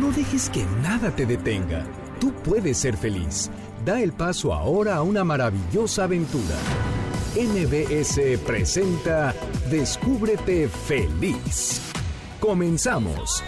[0.00, 1.82] No dejes que nada te detenga.
[2.20, 3.50] Tú puedes ser feliz.
[3.84, 6.56] Da el paso ahora a una maravillosa aventura.
[7.34, 9.34] NBS presenta
[9.70, 11.80] Descúbrete feliz.
[12.40, 13.42] Comenzamos.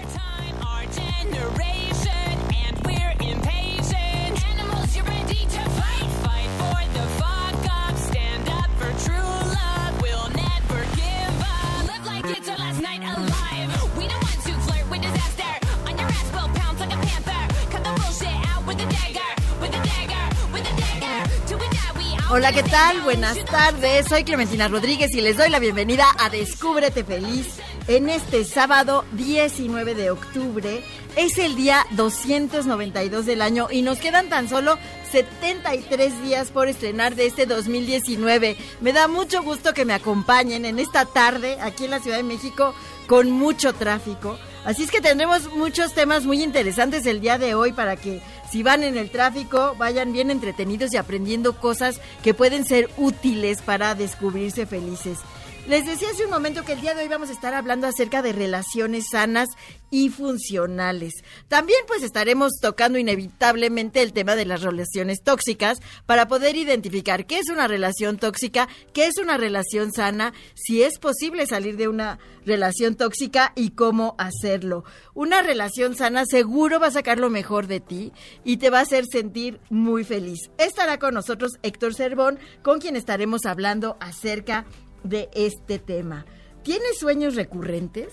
[22.31, 23.01] Hola, ¿qué tal?
[23.01, 24.07] Buenas tardes.
[24.07, 27.57] Soy Clementina Rodríguez y les doy la bienvenida a Descúbrete Feliz
[27.87, 30.85] en este sábado 19 de octubre.
[31.17, 34.77] Es el día 292 del año y nos quedan tan solo
[35.11, 38.59] 73 días por estrenar de este 2019.
[38.83, 42.25] Me da mucho gusto que me acompañen en esta tarde aquí en la Ciudad de
[42.25, 42.75] México
[43.07, 44.39] con mucho tráfico.
[44.69, 48.63] Así es que tendremos muchos temas muy interesantes el día de hoy para que si
[48.63, 53.95] van en el tráfico vayan bien entretenidos y aprendiendo cosas que pueden ser útiles para
[53.95, 55.21] descubrirse felices.
[55.69, 58.23] Les decía hace un momento que el día de hoy vamos a estar hablando acerca
[58.23, 59.51] de relaciones sanas
[59.91, 61.13] y funcionales.
[61.49, 67.39] También pues estaremos tocando inevitablemente el tema de las relaciones tóxicas para poder identificar qué
[67.39, 72.19] es una relación tóxica, qué es una relación sana, si es posible salir de una
[72.47, 74.85] relación tóxica y cómo hacerlo.
[75.13, 78.83] Una relación sana seguro va a sacar lo mejor de ti y te va a
[78.83, 80.51] hacer sentir muy feliz.
[80.57, 84.88] Estará con nosotros Héctor Cervón, con quien estaremos hablando acerca de
[85.35, 86.27] este tema.
[86.63, 88.09] ¿Tienes sueños recurrentes?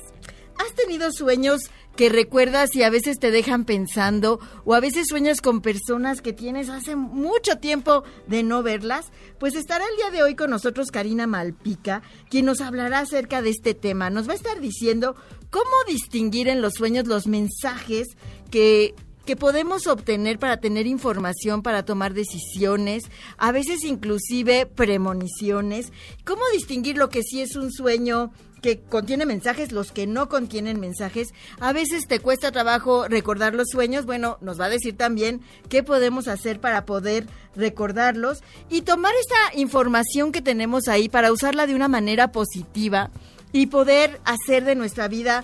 [0.57, 1.61] ¿Has tenido sueños
[1.97, 6.31] que recuerdas y a veces te dejan pensando o a veces sueñas con personas que
[6.31, 9.11] tienes hace mucho tiempo de no verlas?
[9.37, 13.49] Pues estará el día de hoy con nosotros Karina Malpica, quien nos hablará acerca de
[13.49, 14.09] este tema.
[14.09, 15.15] Nos va a estar diciendo
[15.49, 18.07] cómo distinguir en los sueños los mensajes
[18.49, 23.03] que que podemos obtener para tener información, para tomar decisiones,
[23.37, 25.91] a veces inclusive premoniciones.
[26.23, 28.31] ¿Cómo distinguir lo que sí es un sueño?
[28.61, 31.35] que contiene mensajes, los que no contienen mensajes.
[31.59, 34.07] A veces te cuesta trabajo recordar los sueños.
[34.07, 39.59] Bueno, nos va a decir también qué podemos hacer para poder recordarlos y tomar esta
[39.59, 43.11] información que tenemos ahí para usarla de una manera positiva
[43.51, 45.43] y poder hacer de nuestra vida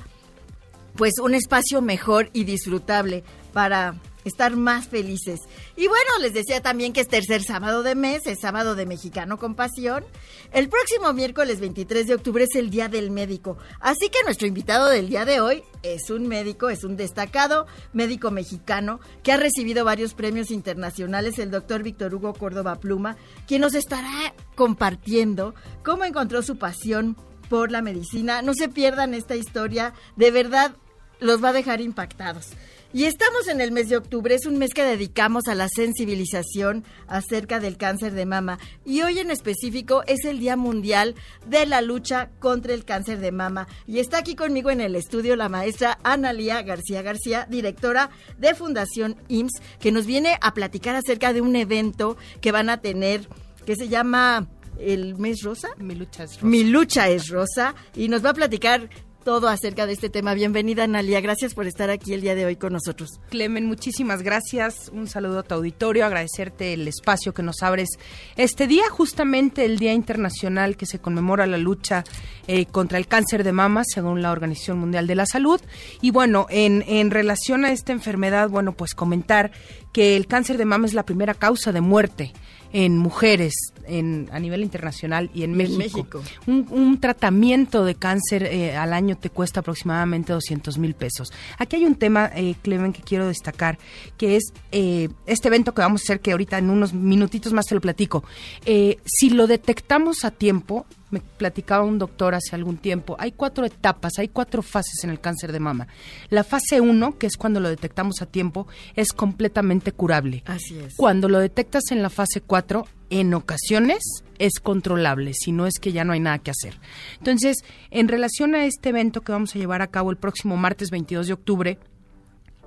[0.96, 3.24] pues un espacio mejor y disfrutable
[3.54, 3.96] para
[4.26, 5.40] estar más felices.
[5.76, 9.38] Y bueno, les decía también que es tercer sábado de mes, es sábado de Mexicano
[9.38, 10.04] con Pasión.
[10.52, 13.58] El próximo miércoles 23 de octubre es el Día del Médico.
[13.80, 18.32] Así que nuestro invitado del día de hoy es un médico, es un destacado médico
[18.32, 23.74] mexicano que ha recibido varios premios internacionales, el doctor Víctor Hugo Córdoba Pluma, quien nos
[23.74, 27.18] estará compartiendo cómo encontró su pasión
[27.50, 28.42] por la medicina.
[28.42, 30.76] No se pierdan esta historia, de verdad
[31.20, 32.52] los va a dejar impactados.
[32.94, 36.84] Y estamos en el mes de octubre, es un mes que dedicamos a la sensibilización
[37.08, 38.60] acerca del cáncer de mama.
[38.84, 41.16] Y hoy en específico es el Día Mundial
[41.48, 43.70] de la Lucha contra el Cáncer de Mama.
[43.88, 49.16] Y está aquí conmigo en el estudio la maestra Analía García García, directora de Fundación
[49.30, 53.26] IMSS, que nos viene a platicar acerca de un evento que van a tener
[53.66, 54.50] que se llama
[54.80, 55.70] el mes rosa.
[55.78, 56.46] Mi lucha es rosa.
[56.46, 57.74] Mi lucha es rosa.
[57.96, 58.90] Y nos va a platicar
[59.24, 60.34] todo acerca de este tema.
[60.34, 61.22] Bienvenida, Analia.
[61.22, 63.20] Gracias por estar aquí el día de hoy con nosotros.
[63.30, 64.90] Clemen, muchísimas gracias.
[64.94, 66.06] Un saludo a tu auditorio.
[66.06, 67.90] Agradecerte el espacio que nos abres
[68.36, 72.04] este día, justamente el Día Internacional que se conmemora la lucha
[72.48, 75.62] eh, contra el cáncer de mama, según la Organización Mundial de la Salud.
[76.02, 79.52] Y bueno, en, en relación a esta enfermedad, bueno, pues comentar
[79.92, 82.34] que el cáncer de mama es la primera causa de muerte
[82.74, 83.54] en mujeres
[83.86, 86.22] en, a nivel internacional y en México.
[86.48, 91.32] Un, tratamiento de cáncer eh, al año te cuesta aproximadamente 200 mil pesos.
[91.58, 93.78] Aquí hay un tema, eh, Clemen, que quiero destacar,
[94.18, 97.66] que es eh, este evento que vamos a hacer, que ahorita en unos minutitos más
[97.66, 98.24] te lo platico.
[98.66, 103.66] Eh, si lo detectamos a tiempo, me platicaba un doctor hace algún tiempo, hay cuatro
[103.66, 105.88] etapas, hay cuatro fases en el cáncer de mama.
[106.30, 110.44] La fase uno, que es cuando lo detectamos a tiempo, es completamente curable.
[110.46, 110.96] Así es.
[110.96, 115.92] Cuando lo detectas en la fase cuatro, en ocasiones es controlable, si no es que
[115.92, 116.80] ya no hay nada que hacer.
[117.18, 117.58] Entonces,
[117.92, 121.28] en relación a este evento que vamos a llevar a cabo el próximo martes 22
[121.28, 121.78] de octubre,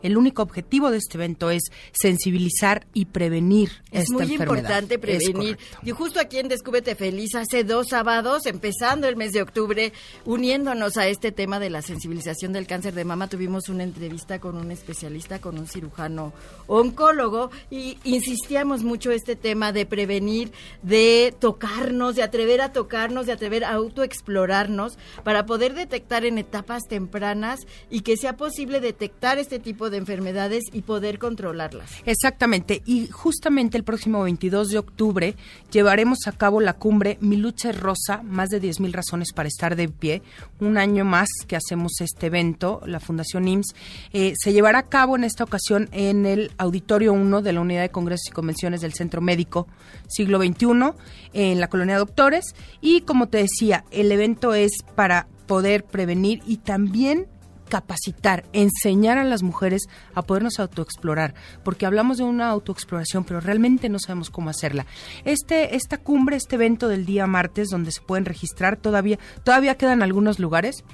[0.04, 1.62] el único objetivo de este evento es
[1.92, 4.56] sensibilizar y prevenir es esta muy enfermedad.
[4.58, 5.58] importante prevenir.
[5.82, 9.94] Y justo aquí en Descúbrete Feliz, hace dos sábados, empezando el mes de octubre,
[10.26, 14.58] uniéndonos a este tema de la sensibilización del cáncer de mama, tuvimos una entrevista con
[14.58, 16.34] un especialista, con un cirujano
[16.66, 20.52] oncólogo, y insistíamos mucho este tema de prevenir,
[20.82, 26.82] de tocarnos, de atrever a tocarnos, de atrever a autoexplorarnos, para poder detectar en etapas
[26.90, 27.60] tempranas
[27.90, 31.90] y que sea posible detectar este tipo de de enfermedades y poder controlarlas.
[32.04, 35.36] Exactamente, y justamente el próximo 22 de octubre
[35.70, 39.76] llevaremos a cabo la cumbre Mi lucha es rosa, más de 10.000 razones para estar
[39.76, 40.22] de pie,
[40.60, 43.74] un año más que hacemos este evento, la Fundación IMSS,
[44.12, 47.82] eh, se llevará a cabo en esta ocasión en el Auditorio 1 de la Unidad
[47.82, 49.66] de Congresos y Convenciones del Centro Médico
[50.08, 50.92] Siglo XXI,
[51.32, 56.58] en la Colonia Doctores, y como te decía, el evento es para poder prevenir y
[56.58, 57.26] también
[57.74, 61.34] capacitar, enseñar a las mujeres a podernos autoexplorar,
[61.64, 64.86] porque hablamos de una autoexploración, pero realmente no sabemos cómo hacerla.
[65.24, 70.04] Este, esta cumbre, este evento del día martes, donde se pueden registrar, todavía, todavía quedan
[70.04, 70.84] algunos lugares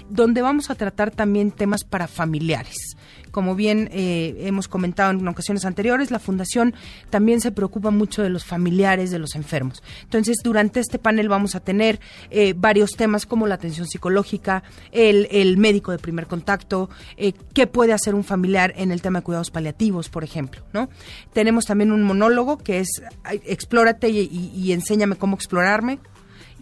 [0.09, 2.95] donde vamos a tratar también temas para familiares.
[3.35, 6.73] Como bien eh, hemos comentado en ocasiones anteriores, la Fundación
[7.09, 9.83] también se preocupa mucho de los familiares de los enfermos.
[10.03, 11.99] Entonces, durante este panel vamos a tener
[12.29, 14.63] eh, varios temas como la atención psicológica,
[14.93, 19.25] el, médico de primer contacto, eh, qué puede hacer un familiar en el tema de
[19.25, 20.61] cuidados paliativos, por ejemplo.
[20.71, 20.87] ¿no?
[21.33, 23.01] Tenemos también un monólogo que es
[23.43, 25.99] explórate y enséñame cómo explorarme,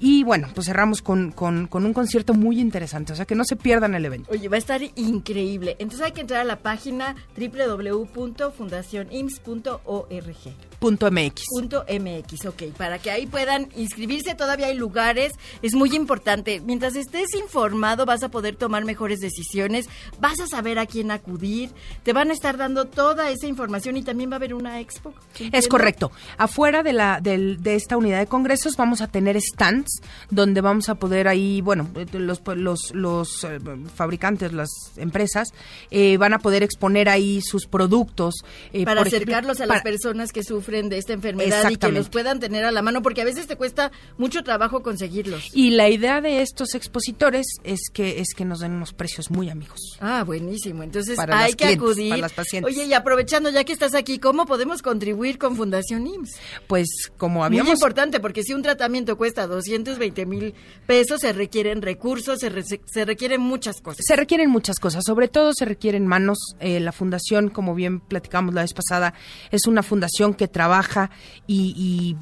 [0.06, 3.56] y bueno, pues cerramos con, con, un concierto muy interesante, o sea que no se
[3.56, 4.30] pierdan el evento.
[4.34, 5.78] Oye, va a estar increíble.
[5.80, 10.36] Entonces hay que entrar a la página www.fundacionims.org.
[10.80, 11.44] Punto MX.
[11.48, 16.60] Punto MX, ok, para que ahí puedan inscribirse, todavía hay lugares, es muy importante.
[16.60, 19.88] Mientras estés informado vas a poder tomar mejores decisiones,
[20.20, 21.70] vas a saber a quién acudir,
[22.04, 25.14] te van a estar dando toda esa información y también va a haber una expo.
[25.54, 26.12] Es correcto.
[26.38, 29.93] Afuera de, la, de, de esta unidad de congresos vamos a tener stands
[30.30, 33.60] donde vamos a poder ahí, bueno, los, los, los eh,
[33.94, 35.50] fabricantes, las empresas,
[35.92, 38.36] eh, van a poder exponer ahí sus productos.
[38.72, 42.40] Eh, para acercarlos a las personas que sufren de esta enfermedad y que los puedan
[42.40, 45.50] tener a la mano, porque a veces te cuesta mucho trabajo conseguirlos.
[45.54, 49.50] Y la idea de estos expositores es que, es que nos den unos precios muy
[49.50, 49.80] amigos.
[50.00, 50.84] Ah, buenísimo.
[50.84, 52.10] Entonces hay que acudir.
[52.10, 52.74] Para las pacientes.
[52.74, 56.36] Oye, y aprovechando ya que estás aquí, ¿cómo podemos contribuir con Fundación IMSS?
[56.68, 57.68] Pues como habíamos...
[57.68, 60.54] Muy importante, porque si un tratamiento cuesta 200 220 mil
[60.86, 64.06] pesos, se requieren recursos, se, requieren muchas cosas.
[64.06, 66.38] Se requieren muchas cosas, sobre todo se requieren manos.
[66.60, 69.14] Eh, la fundación, como bien platicamos la vez pasada,
[69.52, 71.10] es una fundación que trabaja
[71.48, 72.16] y,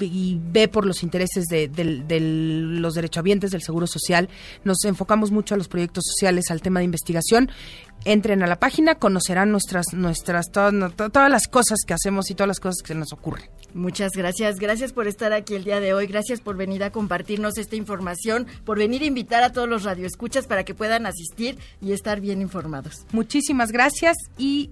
[0.52, 1.70] ve por los intereses de,
[2.80, 4.28] los derechohabientes del Seguro Social.
[4.64, 7.50] Nos enfocamos mucho a los proyectos sociales, al tema de investigación
[8.04, 12.48] entren a la página, conocerán nuestras, nuestras, todas, todas las cosas que hacemos y todas
[12.48, 13.48] las cosas que se nos ocurren.
[13.74, 16.90] Muchas gracias, gracias por estar aquí el día de hoy, gracias por venir a
[17.42, 21.58] compartirnos esta información, por venir a invitar a todos los radioescuchas para que puedan asistir
[21.80, 23.06] y estar bien informados.
[23.12, 24.70] Muchísimas gracias y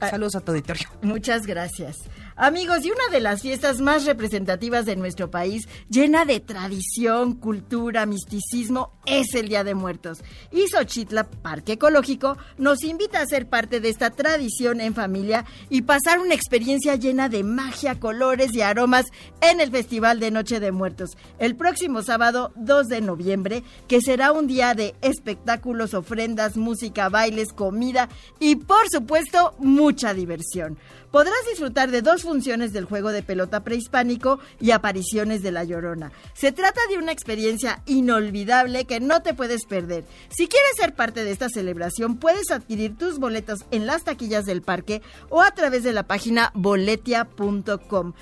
[0.00, 0.88] ah, saludos a tu auditorio.
[1.02, 1.98] Muchas gracias.
[2.44, 8.04] Amigos, y una de las fiestas más representativas de nuestro país, llena de tradición, cultura,
[8.04, 10.24] misticismo, es el Día de Muertos.
[10.50, 15.82] Y Xochitla, Parque Ecológico, nos invita a ser parte de esta tradición en familia y
[15.82, 19.06] pasar una experiencia llena de magia, colores y aromas
[19.40, 24.32] en el Festival de Noche de Muertos, el próximo sábado 2 de noviembre, que será
[24.32, 28.08] un día de espectáculos, ofrendas, música, bailes, comida
[28.40, 30.76] y, por supuesto, mucha diversión
[31.12, 36.10] podrás disfrutar de dos funciones del juego de pelota prehispánico y apariciones de La Llorona.
[36.34, 40.04] Se trata de una experiencia inolvidable que no te puedes perder.
[40.30, 44.62] Si quieres ser parte de esta celebración, puedes adquirir tus boletos en las taquillas del
[44.62, 48.14] parque o a través de la página boletia.com.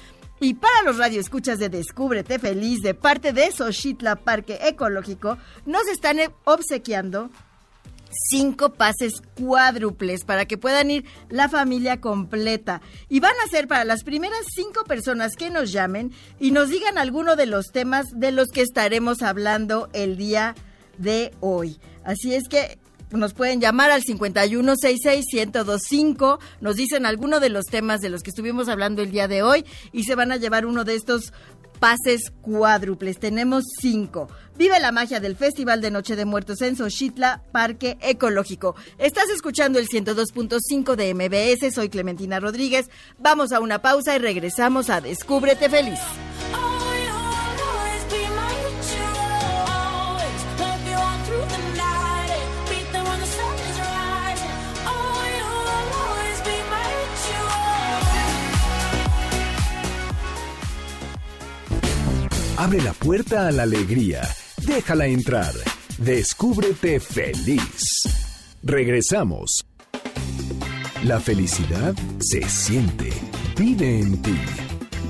[0.42, 6.18] Y para los radioescuchas de Descúbrete Feliz de parte de Xochitla Parque Ecológico, nos están
[6.44, 7.30] obsequiando
[8.10, 12.80] cinco pases cuádruples para que puedan ir la familia completa.
[13.08, 16.98] Y van a ser para las primeras cinco personas que nos llamen y nos digan
[16.98, 20.54] alguno de los temas de los que estaremos hablando el día
[20.98, 21.80] de hoy.
[22.04, 22.78] Así es que
[23.18, 28.68] nos pueden llamar al 5166-1025, nos dicen alguno de los temas de los que estuvimos
[28.68, 31.32] hablando el día de hoy y se van a llevar uno de estos
[31.80, 33.18] pases cuádruples.
[33.18, 34.28] Tenemos cinco.
[34.56, 38.76] Vive la magia del Festival de Noche de Muertos en Xochitla, Parque Ecológico.
[38.98, 41.74] Estás escuchando el 102.5 de MBS.
[41.74, 42.90] Soy Clementina Rodríguez.
[43.18, 45.98] Vamos a una pausa y regresamos a Descúbrete Feliz.
[62.60, 64.20] Abre la puerta a la alegría.
[64.66, 65.54] Déjala entrar.
[65.96, 68.02] Descúbrete feliz.
[68.62, 69.64] Regresamos.
[71.04, 73.08] La felicidad se siente.
[73.56, 74.38] Vive en ti.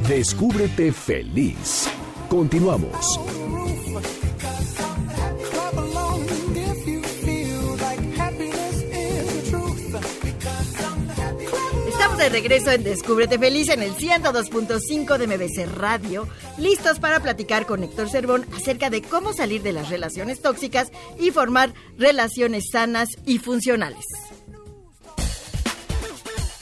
[0.06, 1.88] Descúbrete feliz.
[2.28, 3.39] Continuamos.
[12.20, 17.82] De regreso en Descúbrete Feliz en el 102.5 de MBC Radio, listos para platicar con
[17.82, 23.38] Héctor Cervón acerca de cómo salir de las relaciones tóxicas y formar relaciones sanas y
[23.38, 24.04] funcionales.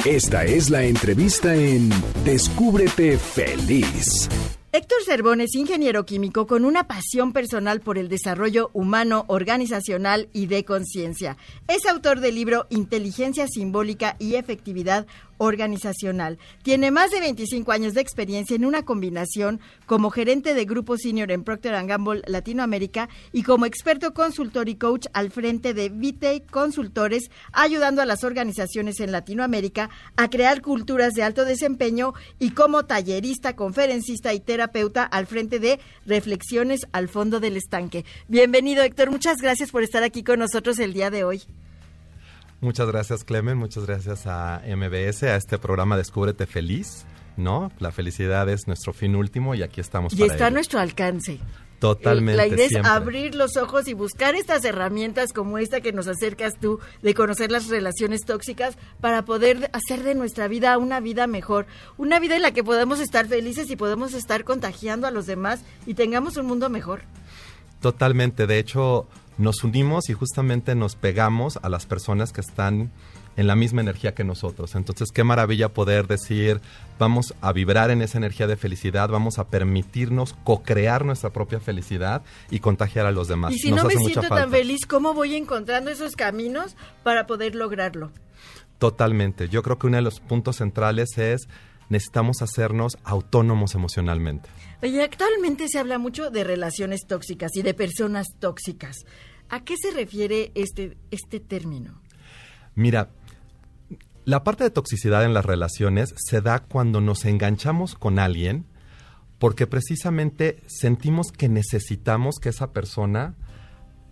[0.05, 1.91] Esta es la entrevista en
[2.25, 4.29] Descúbrete Feliz.
[4.71, 10.47] Héctor Cervón es ingeniero químico con una pasión personal por el desarrollo humano, organizacional y
[10.47, 11.39] de conciencia.
[11.67, 15.07] Es autor del libro Inteligencia Simbólica y Efectividad
[15.39, 16.39] Organizacional.
[16.63, 21.31] Tiene más de 25 años de experiencia en una combinación como gerente de grupo senior
[21.31, 27.31] en Procter Gamble Latinoamérica y como experto consultor y coach al frente de Vite Consultores,
[27.53, 33.57] ayudando a las organizaciones en Latinoamérica a crear culturas de alto desempeño y como tallerista,
[33.57, 38.05] conferencista y terapeuta al frente de Reflexiones al fondo del estanque.
[38.29, 39.11] Bienvenido, Héctor.
[39.11, 41.43] Muchas gracias por estar aquí con nosotros el día de hoy.
[42.61, 43.57] Muchas gracias, Clemen.
[43.57, 47.07] Muchas gracias a MBS, a este programa Descúbrete Feliz.
[47.37, 47.71] ¿No?
[47.79, 50.13] La felicidad es nuestro fin último y aquí estamos.
[50.13, 51.39] Y está a nuestro alcance.
[51.79, 52.37] Totalmente.
[52.37, 56.55] La idea es abrir los ojos y buscar estas herramientas como esta que nos acercas
[56.61, 61.67] tú de conocer las relaciones tóxicas para poder hacer de nuestra vida una vida mejor,
[61.97, 65.61] una vida en la que podamos estar felices y podamos estar contagiando a los demás
[65.87, 67.03] y tengamos un mundo mejor.
[67.81, 68.49] Totalmente.
[68.49, 69.07] De hecho,
[69.39, 72.91] nos unimos y justamente nos pegamos a las personas que están
[73.37, 74.75] en la misma energía que nosotros.
[74.75, 76.61] Entonces, qué maravilla poder decir,
[76.99, 82.23] vamos a vibrar en esa energía de felicidad, vamos a permitirnos co-crear nuestra propia felicidad
[82.51, 83.53] y contagiar a los demás.
[83.53, 88.11] Y si no me siento tan feliz, ¿cómo voy encontrando esos caminos para poder lograrlo?
[88.79, 89.49] Totalmente.
[89.49, 91.49] Yo creo que uno de los puntos centrales es
[91.89, 94.49] necesitamos hacernos autónomos emocionalmente.
[94.83, 99.05] Oye, actualmente se habla mucho de relaciones tóxicas y de personas tóxicas.
[99.49, 102.01] ¿A qué se refiere este, este término?
[102.75, 103.11] Mira,
[104.25, 108.67] la parte de toxicidad en las relaciones se da cuando nos enganchamos con alguien
[109.39, 113.37] porque precisamente sentimos que necesitamos que esa persona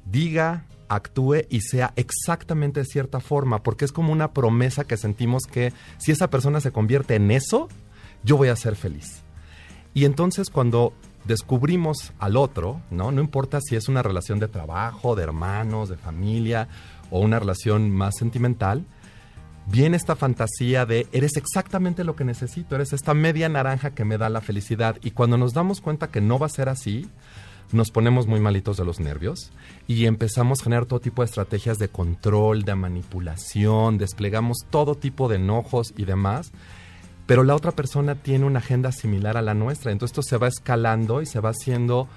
[0.04, 5.44] diga, actúe y sea exactamente de cierta forma, porque es como una promesa que sentimos
[5.44, 7.68] que si esa persona se convierte en eso,
[8.22, 9.25] yo voy a ser feliz.
[9.96, 10.92] Y entonces cuando
[11.24, 13.12] descubrimos al otro, ¿no?
[13.12, 16.68] No importa si es una relación de trabajo, de hermanos, de familia
[17.10, 18.84] o una relación más sentimental,
[19.64, 24.18] viene esta fantasía de eres exactamente lo que necesito, eres esta media naranja que me
[24.18, 24.98] da la felicidad.
[25.02, 27.08] Y cuando nos damos cuenta que no va a ser así,
[27.72, 29.50] nos ponemos muy malitos de los nervios
[29.86, 35.26] y empezamos a generar todo tipo de estrategias de control, de manipulación, desplegamos todo tipo
[35.30, 36.52] de enojos y demás.
[37.26, 40.48] Pero la otra persona tiene una agenda similar a la nuestra, entonces esto se va
[40.48, 42.08] escalando y se va haciendo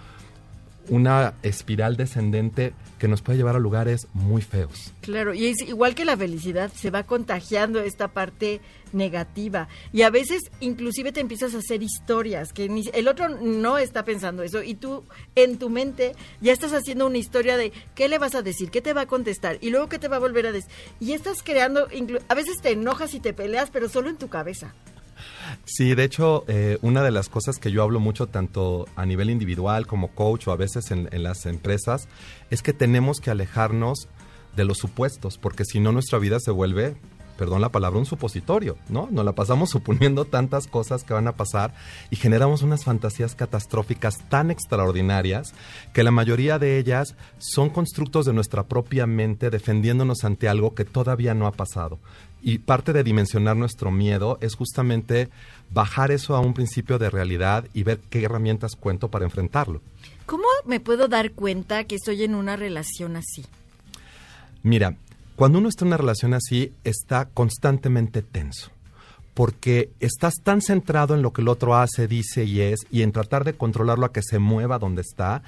[0.90, 4.94] una espiral descendente que nos puede llevar a lugares muy feos.
[5.02, 8.60] Claro, y es igual que la felicidad, se va contagiando esta parte
[8.92, 14.04] negativa y a veces inclusive te empiezas a hacer historias que el otro no está
[14.04, 15.04] pensando eso y tú
[15.36, 18.82] en tu mente ya estás haciendo una historia de qué le vas a decir, qué
[18.82, 21.44] te va a contestar y luego qué te va a volver a decir y estás
[21.44, 21.88] creando,
[22.28, 24.74] a veces te enojas y te peleas pero solo en tu cabeza.
[25.66, 29.30] Sí, de hecho, eh, una de las cosas que yo hablo mucho tanto a nivel
[29.30, 32.08] individual como coach o a veces en, en las empresas
[32.50, 34.08] es que tenemos que alejarnos
[34.56, 36.96] de los supuestos, porque si no nuestra vida se vuelve
[37.40, 39.08] perdón la palabra, un supositorio, ¿no?
[39.12, 41.74] Nos la pasamos suponiendo tantas cosas que van a pasar
[42.12, 45.54] y generamos unas fantasías catastróficas tan extraordinarias
[45.94, 50.84] que la mayoría de ellas son constructos de nuestra propia mente defendiéndonos ante algo que
[50.84, 52.00] todavía no ha pasado.
[52.42, 55.30] Y parte de dimensionar nuestro miedo es justamente
[55.72, 59.82] bajar eso a un principio de realidad y ver qué herramientas cuento para enfrentarlo.
[60.26, 63.46] ¿Cómo me puedo dar cuenta que estoy en una relación así?
[64.64, 64.96] Mira,
[65.36, 68.72] cuando uno está en una relación así, está constantemente tenso,
[69.40, 73.14] porque estás tan centrado en lo que el otro hace, dice y es, y en
[73.14, 75.44] tratar de controlarlo a que se mueva donde está,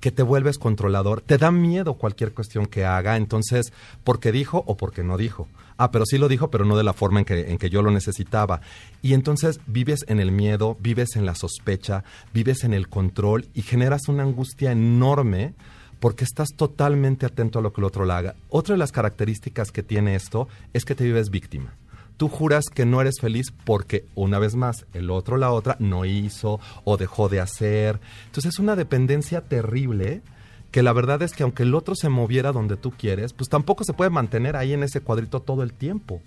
[0.00, 1.20] que te vuelves controlador.
[1.20, 3.72] Te da miedo cualquier cuestión que haga, entonces,
[4.02, 5.46] porque dijo o porque no dijo.
[5.76, 7.82] Ah, pero sí lo dijo, pero no de la forma en que, en que yo
[7.82, 8.62] lo necesitaba.
[9.00, 12.02] Y entonces vives en el miedo, vives en la sospecha,
[12.34, 15.54] vives en el control y generas una angustia enorme
[16.00, 18.34] porque estás totalmente atento a lo que el otro le haga.
[18.48, 21.76] Otra de las características que tiene esto es que te vives víctima.
[22.16, 26.04] Tú juras que no eres feliz porque, una vez más, el otro, la otra, no
[26.04, 28.00] hizo o dejó de hacer.
[28.26, 30.22] Entonces es una dependencia terrible
[30.70, 33.84] que la verdad es que aunque el otro se moviera donde tú quieres, pues tampoco
[33.84, 36.20] se puede mantener ahí en ese cuadrito todo el tiempo.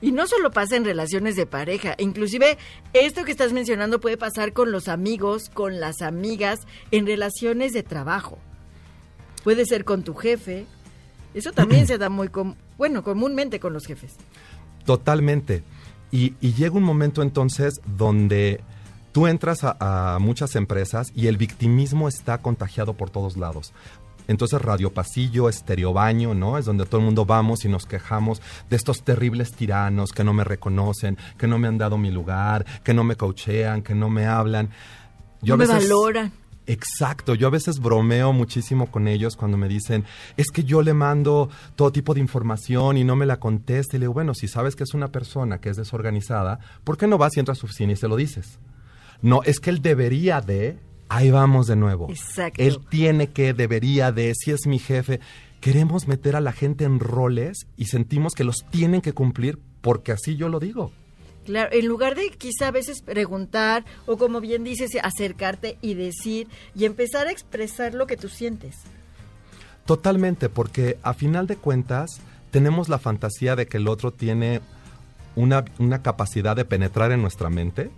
[0.00, 2.58] Y no solo pasa en relaciones de pareja, inclusive
[2.92, 7.84] esto que estás mencionando puede pasar con los amigos, con las amigas, en relaciones de
[7.84, 8.38] trabajo.
[9.44, 10.66] Puede ser con tu jefe.
[11.34, 12.28] Eso también se da muy,
[12.76, 14.16] bueno, comúnmente con los jefes.
[14.84, 15.62] Totalmente.
[16.10, 18.60] Y, llega un momento entonces donde
[19.12, 23.72] tú entras a, muchas empresas y el victimismo está contagiado por todos lados.
[24.28, 26.58] Entonces Radio Pasillo, Estereo Baño, ¿no?
[26.58, 30.32] Es donde todo el mundo vamos y nos quejamos de estos terribles tiranos que no
[30.32, 34.10] me reconocen, que no me han dado mi lugar, que no me coachean, que no
[34.10, 34.70] me hablan.
[35.40, 36.32] Yo no me valoran.
[36.66, 40.04] Exacto, yo a veces bromeo muchísimo con ellos cuando me dicen,
[40.36, 43.96] es que yo le mando todo tipo de información y no me la contesta.
[43.96, 47.06] Y le digo, bueno, si sabes que es una persona que es desorganizada, ¿por qué
[47.06, 48.58] no vas y entras a su oficina y se lo dices?
[49.22, 50.78] No, es que él debería de,
[51.08, 52.08] ahí vamos de nuevo.
[52.10, 52.62] Exacto.
[52.62, 55.20] Él tiene que, debería de, si es mi jefe.
[55.60, 60.12] Queremos meter a la gente en roles y sentimos que los tienen que cumplir porque
[60.12, 60.92] así yo lo digo.
[61.44, 66.48] Claro, en lugar de quizá a veces preguntar o como bien dices, acercarte y decir
[66.74, 68.76] y empezar a expresar lo que tú sientes.
[69.86, 72.20] Totalmente, porque a final de cuentas
[72.52, 74.60] tenemos la fantasía de que el otro tiene
[75.34, 77.90] una, una capacidad de penetrar en nuestra mente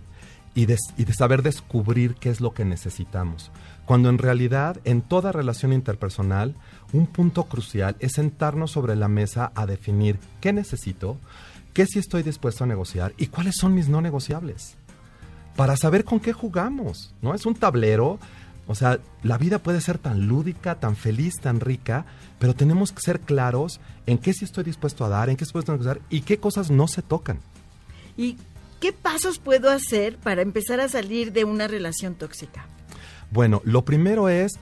[0.55, 3.51] y de, y de saber descubrir qué es lo que necesitamos.
[3.85, 6.55] Cuando en realidad en toda relación interpersonal
[6.93, 11.17] un punto crucial es sentarnos sobre la mesa a definir qué necesito,
[11.75, 14.77] qué sí estoy dispuesto a negociar y cuáles son mis no negociables.
[15.57, 17.35] Para saber con qué jugamos, ¿no?
[17.35, 18.17] Es un tablero,
[18.65, 22.05] o sea, la vida puede ser tan lúdica, tan feliz, tan rica,
[22.39, 25.59] pero tenemos que ser claros en qué sí estoy dispuesto a dar, en qué estoy
[25.59, 27.39] dispuesto a negociar y qué cosas no se tocan.
[28.15, 28.37] ¿Y
[28.79, 32.65] qué pasos puedo hacer para empezar a salir de una relación tóxica?
[33.31, 34.53] Bueno, lo primero es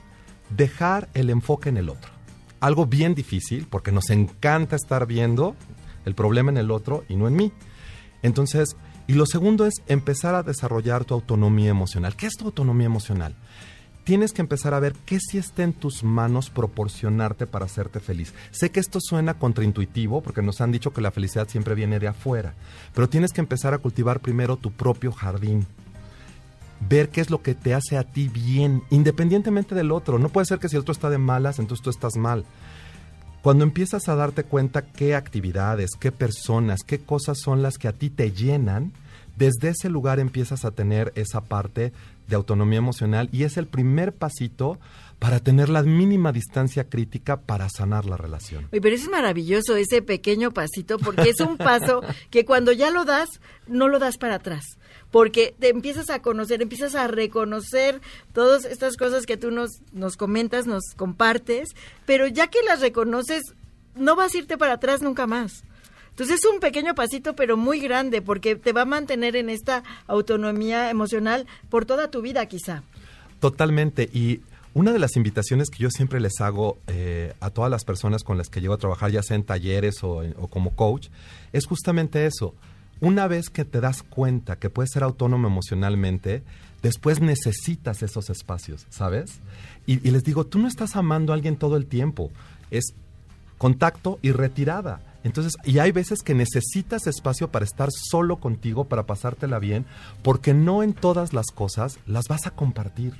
[0.50, 2.10] dejar el enfoque en el otro.
[2.58, 5.54] Algo bien difícil, porque nos encanta estar viendo
[6.04, 7.52] el problema en el otro y no en mí.
[8.22, 12.16] Entonces, y lo segundo es empezar a desarrollar tu autonomía emocional.
[12.16, 13.34] ¿Qué es tu autonomía emocional?
[14.04, 18.34] Tienes que empezar a ver qué sí está en tus manos proporcionarte para hacerte feliz.
[18.50, 22.08] Sé que esto suena contraintuitivo porque nos han dicho que la felicidad siempre viene de
[22.08, 22.54] afuera,
[22.94, 25.66] pero tienes que empezar a cultivar primero tu propio jardín.
[26.86, 30.18] Ver qué es lo que te hace a ti bien, independientemente del otro.
[30.18, 32.44] No puede ser que si el otro está de malas, entonces tú estás mal.
[33.44, 37.92] Cuando empiezas a darte cuenta qué actividades, qué personas, qué cosas son las que a
[37.92, 38.94] ti te llenan,
[39.36, 41.92] desde ese lugar empiezas a tener esa parte
[42.26, 44.78] de autonomía emocional y es el primer pasito
[45.18, 48.66] para tener la mínima distancia crítica para sanar la relación.
[48.70, 53.28] pero es maravilloso ese pequeño pasito porque es un paso que cuando ya lo das,
[53.66, 54.78] no lo das para atrás
[55.14, 58.00] porque te empiezas a conocer, empiezas a reconocer
[58.32, 61.68] todas estas cosas que tú nos, nos comentas, nos compartes,
[62.04, 63.54] pero ya que las reconoces,
[63.94, 65.62] no vas a irte para atrás nunca más.
[66.10, 69.84] Entonces es un pequeño pasito, pero muy grande, porque te va a mantener en esta
[70.08, 72.82] autonomía emocional por toda tu vida, quizá.
[73.38, 74.10] Totalmente.
[74.12, 74.40] Y
[74.72, 78.36] una de las invitaciones que yo siempre les hago eh, a todas las personas con
[78.36, 81.06] las que llego a trabajar, ya sea en talleres o, o como coach,
[81.52, 82.52] es justamente eso
[83.04, 86.42] una vez que te das cuenta que puedes ser autónomo emocionalmente,
[86.82, 89.40] después necesitas esos espacios, ¿sabes?
[89.86, 92.30] Y, les digo, tú no estás amando a alguien todo el tiempo,
[92.70, 92.94] es
[93.58, 95.00] contacto y retirada.
[95.22, 99.86] Entonces, y hay veces que necesitas espacio para estar solo contigo, para pasártela bien,
[100.22, 103.14] porque no en todas las cosas las vas a compartir.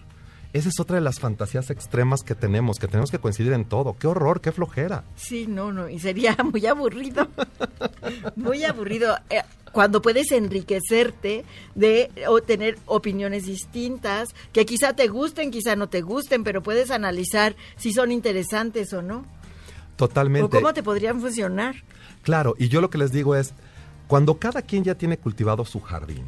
[0.55, 3.97] Esa es otra de las fantasías extremas que tenemos, que tenemos que coincidir en todo.
[3.99, 5.03] Qué horror, qué flojera.
[5.17, 7.27] Sí, no, no, y sería muy aburrido.
[8.37, 9.17] muy aburrido.
[9.31, 15.89] Eh, cuando puedes enriquecerte de o tener opiniones distintas, que quizá te gusten, quizá no
[15.89, 19.27] te gusten, pero puedes analizar si son interesantes o no.
[19.97, 20.47] Totalmente.
[20.47, 21.75] O cómo te podrían funcionar.
[22.23, 23.55] Claro, y yo lo que les digo es,
[24.07, 26.27] cuando cada quien ya tiene cultivado su jardín,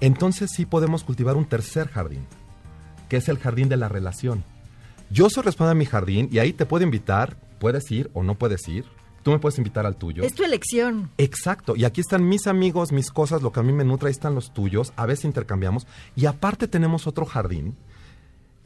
[0.00, 2.24] entonces sí podemos cultivar un tercer jardín
[3.12, 4.42] que es el jardín de la relación.
[5.10, 8.38] Yo soy responsable de mi jardín y ahí te puedo invitar, puedes ir o no
[8.38, 8.86] puedes ir.
[9.22, 10.22] Tú me puedes invitar al tuyo.
[10.22, 11.10] Es tu elección.
[11.18, 11.76] Exacto.
[11.76, 14.34] Y aquí están mis amigos, mis cosas, lo que a mí me nutre, ahí están
[14.34, 14.94] los tuyos.
[14.96, 15.86] A veces intercambiamos.
[16.16, 17.76] Y aparte tenemos otro jardín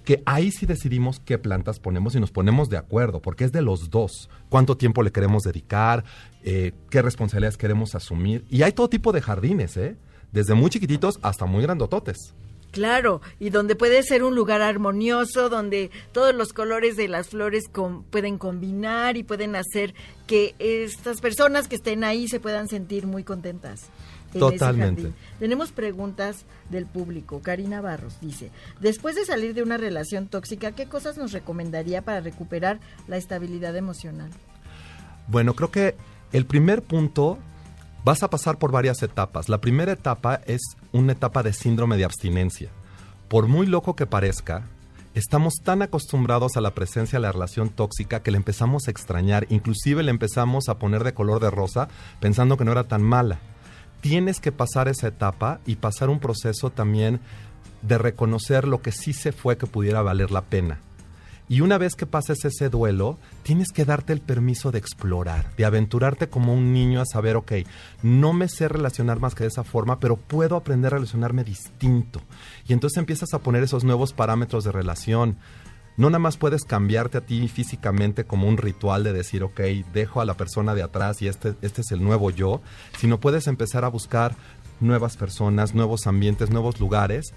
[0.04, 3.62] que ahí sí decidimos qué plantas ponemos y nos ponemos de acuerdo, porque es de
[3.62, 4.30] los dos.
[4.48, 6.04] Cuánto tiempo le queremos dedicar,
[6.44, 8.44] eh, qué responsabilidades queremos asumir.
[8.48, 9.96] Y hay todo tipo de jardines, ¿eh?
[10.30, 12.36] Desde muy chiquititos hasta muy grandototes.
[12.76, 17.70] Claro, y donde puede ser un lugar armonioso, donde todos los colores de las flores
[18.10, 19.94] pueden combinar y pueden hacer
[20.26, 23.86] que estas personas que estén ahí se puedan sentir muy contentas.
[24.38, 25.14] Totalmente.
[25.38, 27.40] Tenemos preguntas del público.
[27.40, 32.20] Karina Barros dice, después de salir de una relación tóxica, ¿qué cosas nos recomendaría para
[32.20, 34.28] recuperar la estabilidad emocional?
[35.28, 35.94] Bueno, creo que
[36.34, 37.38] el primer punto
[38.04, 39.48] vas a pasar por varias etapas.
[39.48, 40.60] La primera etapa es
[40.96, 42.70] una etapa de síndrome de abstinencia.
[43.28, 44.64] Por muy loco que parezca,
[45.14, 49.46] estamos tan acostumbrados a la presencia de la relación tóxica que le empezamos a extrañar,
[49.50, 51.88] inclusive le empezamos a poner de color de rosa
[52.20, 53.38] pensando que no era tan mala.
[54.00, 57.20] Tienes que pasar esa etapa y pasar un proceso también
[57.82, 60.80] de reconocer lo que sí se fue que pudiera valer la pena.
[61.48, 65.64] Y una vez que pases ese duelo, tienes que darte el permiso de explorar, de
[65.64, 67.52] aventurarte como un niño a saber, ok,
[68.02, 72.20] no me sé relacionar más que de esa forma, pero puedo aprender a relacionarme distinto.
[72.66, 75.36] Y entonces empiezas a poner esos nuevos parámetros de relación.
[75.96, 79.60] No nada más puedes cambiarte a ti físicamente como un ritual de decir, ok,
[79.94, 82.60] dejo a la persona de atrás y este, este es el nuevo yo,
[82.98, 84.34] sino puedes empezar a buscar
[84.80, 87.32] nuevas personas, nuevos ambientes, nuevos lugares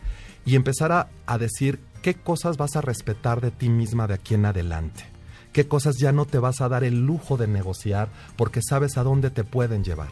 [0.46, 4.36] y empezar a, a decir qué cosas vas a respetar de ti misma de aquí
[4.36, 5.06] en adelante,
[5.54, 9.04] qué cosas ya no te vas a dar el lujo de negociar porque sabes a
[9.04, 10.10] dónde te pueden llevar.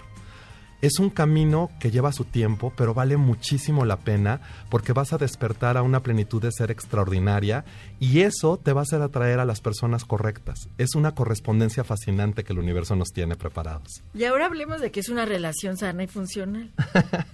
[0.79, 5.17] Es un camino que lleva su tiempo, pero vale muchísimo la pena porque vas a
[5.17, 7.65] despertar a una plenitud de ser extraordinaria
[7.99, 10.69] y eso te va a hacer atraer a las personas correctas.
[10.77, 14.03] Es una correspondencia fascinante que el universo nos tiene preparados.
[14.13, 16.71] Y ahora hablemos de que es una relación sana y funcional.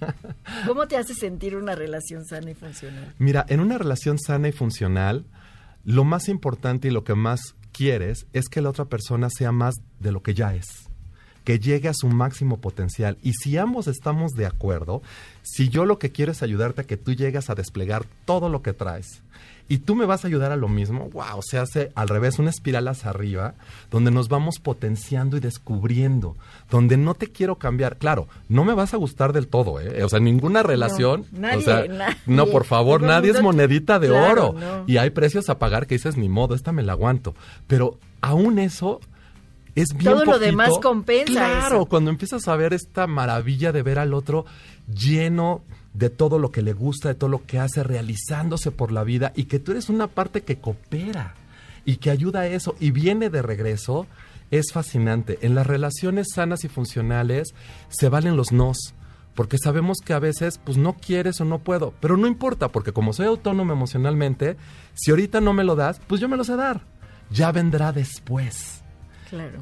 [0.66, 3.14] ¿Cómo te hace sentir una relación sana y funcional?
[3.18, 5.26] Mira, en una relación sana y funcional,
[5.84, 9.74] lo más importante y lo que más quieres es que la otra persona sea más
[10.00, 10.88] de lo que ya es
[11.44, 13.18] que llegue a su máximo potencial.
[13.22, 15.02] Y si ambos estamos de acuerdo,
[15.42, 18.62] si yo lo que quiero es ayudarte a que tú llegues a desplegar todo lo
[18.62, 19.22] que traes,
[19.66, 22.50] y tú me vas a ayudar a lo mismo, wow, se hace al revés, una
[22.50, 23.54] espiral hacia arriba,
[23.90, 26.36] donde nos vamos potenciando y descubriendo,
[26.70, 27.96] donde no te quiero cambiar.
[27.96, 30.04] Claro, no me vas a gustar del todo, ¿eh?
[30.04, 31.24] O sea, ninguna relación.
[31.32, 34.54] No, nadie, o sea, no por favor, nadie es monedita de oro.
[34.86, 37.34] Y hay precios a pagar que dices, ni modo, esta me la aguanto.
[37.66, 39.00] Pero aún eso
[39.74, 41.32] es bien Todo lo demás compensa.
[41.32, 44.44] Claro, cuando empiezas a ver esta maravilla de ver al otro
[44.86, 45.62] lleno
[45.94, 49.32] de todo lo que le gusta, de todo lo que hace, realizándose por la vida
[49.34, 51.34] y que tú eres una parte que coopera
[51.84, 54.06] y que ayuda a eso y viene de regreso,
[54.50, 55.38] es fascinante.
[55.42, 57.54] En las relaciones sanas y funcionales
[57.88, 58.94] se valen los nos.
[59.34, 61.92] Porque sabemos que a veces, pues no quieres o no puedo.
[62.00, 64.56] Pero no importa, porque como soy autónomo emocionalmente,
[64.94, 66.82] si ahorita no me lo das, pues yo me lo sé dar.
[67.30, 68.83] Ya vendrá después.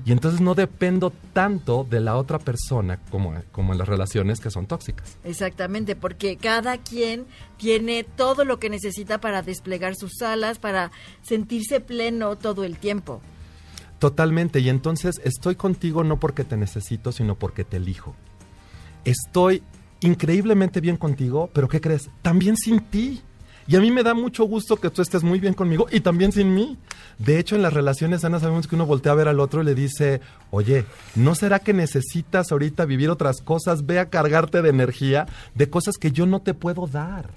[0.05, 4.51] Y entonces no dependo tanto de la otra persona como, como en las relaciones que
[4.51, 5.17] son tóxicas.
[5.25, 10.91] Exactamente, porque cada quien tiene todo lo que necesita para desplegar sus alas, para
[11.23, 13.21] sentirse pleno todo el tiempo.
[13.99, 18.17] Totalmente, y entonces estoy contigo no porque te necesito, sino porque te elijo.
[19.05, 19.63] Estoy
[20.01, 22.11] increíblemente bien contigo, pero ¿qué crees?
[22.21, 23.23] También sin ti.
[23.67, 26.33] Y a mí me da mucho gusto que tú estés muy bien conmigo y también
[26.33, 26.79] sin mí.
[27.19, 29.65] De hecho, en las relaciones sanas sabemos que uno voltea a ver al otro y
[29.65, 30.21] le dice,
[30.51, 33.87] oye, ¿no será que necesitas ahorita vivir otras cosas?
[33.87, 37.31] Ve a cargarte de energía de cosas que yo no te puedo dar.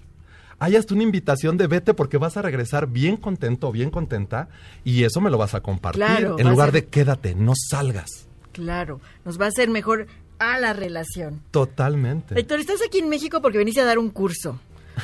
[0.58, 4.48] Hay hasta una invitación de vete porque vas a regresar bien contento, bien contenta
[4.86, 8.28] y eso me lo vas a compartir en lugar de quédate, no salgas.
[8.54, 10.08] Claro, nos va a hacer mejor
[10.40, 11.42] a la relación.
[11.52, 12.40] Totalmente.
[12.40, 14.60] Héctor, estás aquí en México porque veniste a dar un curso.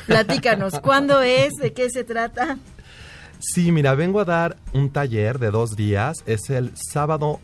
[0.06, 1.54] Platícanos, ¿cuándo es?
[1.54, 2.58] ¿De qué se trata?
[3.38, 6.22] Sí, mira, vengo a dar un taller de dos días.
[6.26, 7.40] Es el sábado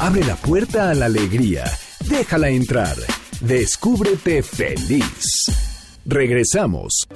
[0.06, 1.64] Abre la puerta a la alegría.
[2.08, 2.96] Déjala entrar.
[3.40, 5.46] Descúbrete feliz.
[6.06, 7.08] Regresamos.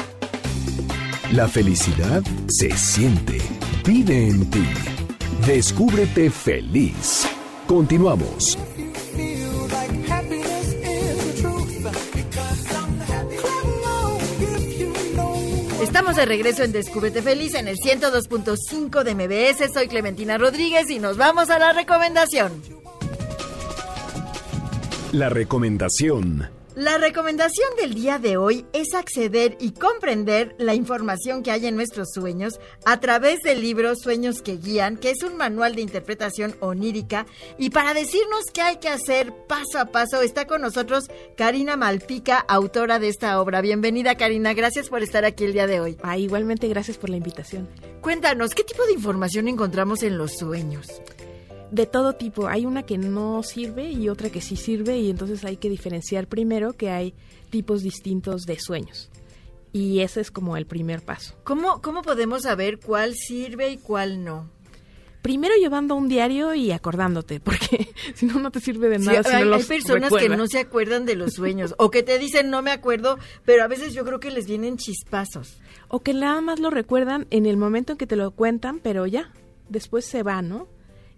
[1.32, 3.38] La felicidad se siente.
[3.86, 4.66] Vive en ti.
[5.46, 7.28] Descúbrete feliz.
[7.68, 8.58] Continuamos.
[15.90, 19.74] Estamos de regreso en Descúbrete Feliz en el 102.5 de MBS.
[19.74, 22.62] Soy Clementina Rodríguez y nos vamos a la recomendación.
[25.12, 26.59] La recomendación.
[26.76, 31.76] La recomendación del día de hoy es acceder y comprender la información que hay en
[31.76, 36.56] nuestros sueños a través del libro Sueños que Guían, que es un manual de interpretación
[36.60, 37.26] onírica.
[37.58, 41.06] Y para decirnos qué hay que hacer paso a paso, está con nosotros
[41.36, 43.62] Karina Malpica, autora de esta obra.
[43.62, 45.98] Bienvenida Karina, gracias por estar aquí el día de hoy.
[46.04, 47.68] Ah, igualmente gracias por la invitación.
[48.02, 50.88] Cuéntanos, ¿qué tipo de información encontramos en los sueños?
[51.72, 52.48] De todo tipo.
[52.48, 56.28] Hay una que no sirve y otra que sí sirve y entonces hay que diferenciar
[56.28, 57.14] primero que hay
[57.50, 59.10] tipos distintos de sueños.
[59.72, 61.36] Y ese es como el primer paso.
[61.44, 64.50] ¿Cómo, cómo podemos saber cuál sirve y cuál no?
[65.22, 69.22] Primero llevando un diario y acordándote, porque si no, no te sirve de nada.
[69.22, 70.30] Sí, si hay, no hay personas recuerdas.
[70.30, 73.64] que no se acuerdan de los sueños o que te dicen no me acuerdo, pero
[73.64, 75.60] a veces yo creo que les vienen chispazos.
[75.90, 79.06] O que nada más lo recuerdan en el momento en que te lo cuentan, pero
[79.06, 79.32] ya,
[79.68, 80.68] después se va, ¿no?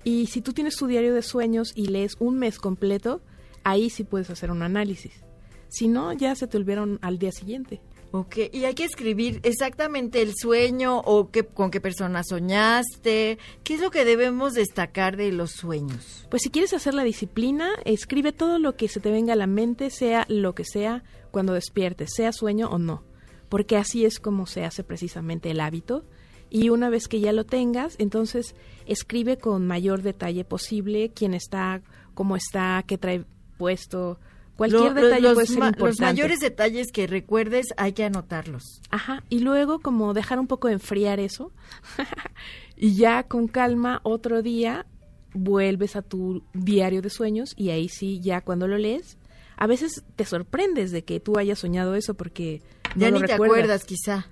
[0.03, 3.21] Y si tú tienes tu diario de sueños y lees un mes completo,
[3.63, 5.23] ahí sí puedes hacer un análisis.
[5.69, 7.81] Si no, ya se te olvidaron al día siguiente.
[8.13, 13.37] Ok, y hay que escribir exactamente el sueño o qué, con qué persona soñaste.
[13.63, 16.27] ¿Qué es lo que debemos destacar de los sueños?
[16.29, 19.47] Pues si quieres hacer la disciplina, escribe todo lo que se te venga a la
[19.47, 23.05] mente, sea lo que sea, cuando despiertes, sea sueño o no.
[23.47, 26.03] Porque así es como se hace precisamente el hábito.
[26.51, 28.53] Y una vez que ya lo tengas, entonces
[28.85, 31.81] escribe con mayor detalle posible quién está,
[32.13, 33.23] cómo está, qué trae
[33.57, 34.19] puesto.
[34.57, 35.87] Cualquier Lo- detalle los, puede ser ma- importante.
[35.87, 38.81] los mayores detalles que recuerdes hay que anotarlos.
[38.91, 41.51] Ajá, y luego como dejar un poco enfriar eso
[42.75, 44.85] y ya con calma otro día
[45.33, 49.17] vuelves a tu diario de sueños y ahí sí ya cuando lo lees
[49.55, 52.61] a veces te sorprendes de que tú hayas soñado eso porque
[52.95, 54.27] no ya lo ni te acuerdas quizá.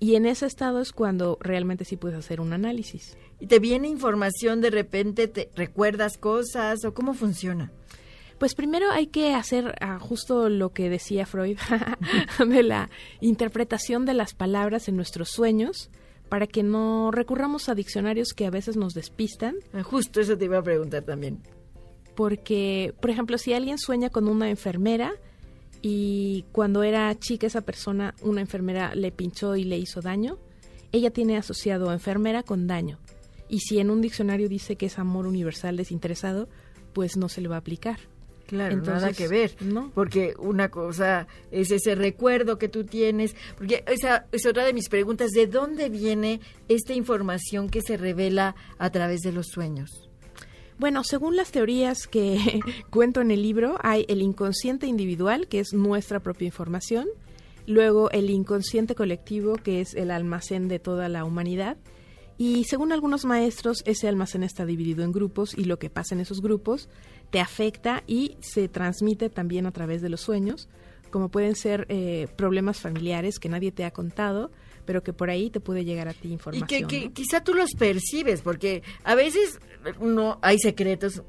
[0.00, 3.16] Y en ese estado es cuando realmente sí puedes hacer un análisis.
[3.40, 7.72] Y te viene información de repente, te recuerdas cosas o cómo funciona.
[8.38, 11.58] Pues primero hay que hacer ah, justo lo que decía Freud
[12.48, 12.88] de la
[13.20, 15.90] interpretación de las palabras en nuestros sueños
[16.28, 20.44] para que no recurramos a diccionarios que a veces nos despistan, Ah, Justo eso te
[20.44, 21.40] iba a preguntar también.
[22.14, 25.12] porque, por ejemplo, si alguien sueña con una enfermera
[25.82, 30.38] y cuando era chica esa persona, una enfermera le pinchó y le hizo daño,
[30.92, 32.98] ella tiene asociado enfermera con daño.
[33.48, 36.48] Y si en un diccionario dice que es amor universal desinteresado,
[36.92, 37.98] pues no se le va a aplicar.
[38.46, 39.90] Claro, nada que ver, ¿no?
[39.94, 44.88] Porque una cosa es ese recuerdo que tú tienes, porque esa es otra de mis
[44.88, 50.07] preguntas, ¿de dónde viene esta información que se revela a través de los sueños?
[50.78, 52.60] Bueno, según las teorías que
[52.90, 57.08] cuento en el libro, hay el inconsciente individual, que es nuestra propia información,
[57.66, 61.76] luego el inconsciente colectivo, que es el almacén de toda la humanidad,
[62.40, 66.20] y según algunos maestros, ese almacén está dividido en grupos y lo que pasa en
[66.20, 66.88] esos grupos
[67.30, 70.68] te afecta y se transmite también a través de los sueños,
[71.10, 74.52] como pueden ser eh, problemas familiares que nadie te ha contado,
[74.88, 76.66] pero que por ahí te puede llegar a ti información.
[76.66, 79.60] Y que, quizá tú los percibes, porque a veces
[80.00, 81.22] no hay secretos,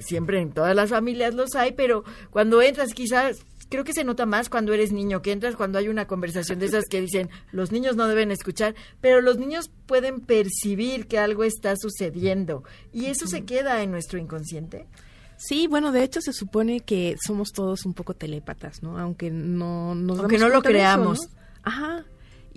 [0.00, 4.26] siempre en todas las familias los hay, pero cuando entras quizás creo que se nota
[4.26, 7.70] más cuando eres niño, que entras cuando hay una conversación de esas que dicen los
[7.70, 13.28] niños no deben escuchar, pero los niños pueden percibir que algo está sucediendo y eso
[13.28, 14.88] se queda en nuestro inconsciente.
[15.36, 18.98] Sí, bueno, de hecho se supone que somos todos un poco telépatas, ¿no?
[18.98, 21.20] Aunque no nos Aunque no lo creamos.
[21.62, 22.04] Ajá.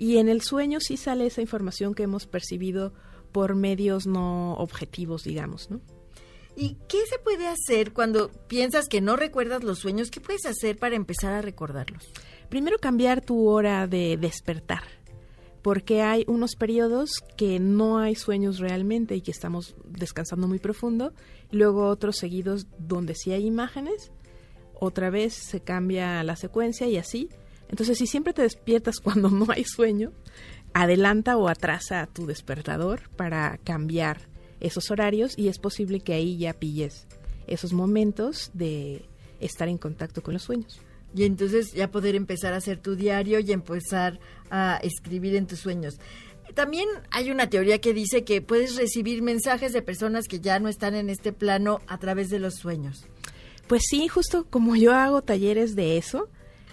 [0.00, 2.94] Y en el sueño sí sale esa información que hemos percibido
[3.32, 5.82] por medios no objetivos, digamos, ¿no?
[6.56, 10.10] ¿Y qué se puede hacer cuando piensas que no recuerdas los sueños?
[10.10, 12.10] ¿Qué puedes hacer para empezar a recordarlos?
[12.48, 14.84] Primero cambiar tu hora de despertar,
[15.60, 21.12] porque hay unos periodos que no hay sueños realmente y que estamos descansando muy profundo,
[21.52, 24.12] y luego otros seguidos donde sí hay imágenes,
[24.72, 27.28] otra vez se cambia la secuencia y así.
[27.70, 30.12] Entonces, si siempre te despiertas cuando no hay sueño,
[30.74, 34.28] adelanta o atrasa tu despertador para cambiar
[34.60, 37.06] esos horarios y es posible que ahí ya pilles
[37.46, 39.06] esos momentos de
[39.40, 40.80] estar en contacto con los sueños.
[41.14, 45.58] Y entonces ya poder empezar a hacer tu diario y empezar a escribir en tus
[45.58, 45.98] sueños.
[46.54, 50.68] También hay una teoría que dice que puedes recibir mensajes de personas que ya no
[50.68, 53.06] están en este plano a través de los sueños.
[53.66, 56.28] Pues sí, justo como yo hago talleres de eso,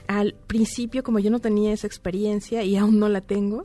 [0.08, 3.64] al principio como yo no tenía esa experiencia y aún no la tengo,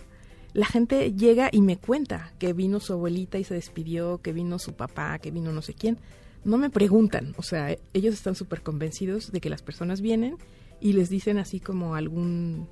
[0.54, 4.58] la gente llega y me cuenta que vino su abuelita y se despidió, que vino
[4.58, 5.98] su papá, que vino no sé quién.
[6.44, 10.36] No me preguntan, o sea, ellos están súper convencidos de que las personas vienen
[10.80, 12.68] y les dicen así como algún,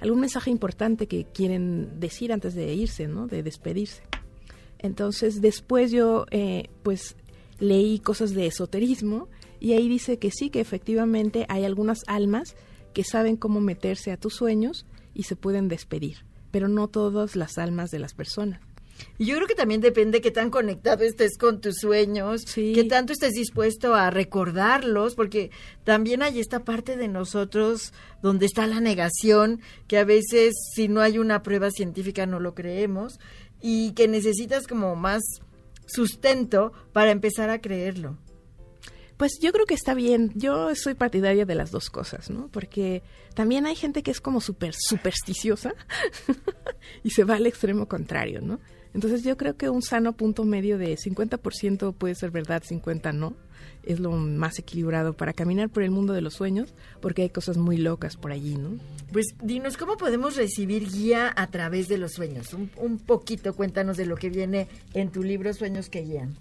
[0.00, 3.26] algún mensaje importante que quieren decir antes de irse, ¿no?
[3.26, 4.02] De despedirse.
[4.78, 7.14] Entonces, después yo, eh, pues,
[7.58, 9.28] leí cosas de esoterismo
[9.60, 12.56] y ahí dice que sí, que efectivamente hay algunas almas
[12.92, 17.58] que saben cómo meterse a tus sueños y se pueden despedir pero no todas las
[17.58, 18.60] almas de las personas.
[19.18, 23.32] Yo creo que también depende qué tan conectado estés con tus sueños, qué tanto estés
[23.32, 25.50] dispuesto a recordarlos, porque
[25.84, 31.00] también hay esta parte de nosotros donde está la negación, que a veces si no
[31.00, 33.18] hay una prueba científica no lo creemos,
[33.62, 35.22] y que necesitas como más
[35.86, 38.18] sustento para empezar a creerlo.
[39.20, 40.32] Pues yo creo que está bien.
[40.34, 42.48] Yo soy partidaria de las dos cosas, ¿no?
[42.48, 43.02] Porque
[43.34, 45.74] también hay gente que es como súper supersticiosa
[47.04, 48.60] y se va al extremo contrario, ¿no?
[48.94, 53.36] Entonces yo creo que un sano punto medio de 50% puede ser verdad, 50% no.
[53.82, 57.58] Es lo más equilibrado para caminar por el mundo de los sueños, porque hay cosas
[57.58, 58.78] muy locas por allí, ¿no?
[59.12, 62.54] Pues dinos, ¿cómo podemos recibir guía a través de los sueños?
[62.54, 66.38] Un, un poquito, cuéntanos de lo que viene en tu libro Sueños que guían.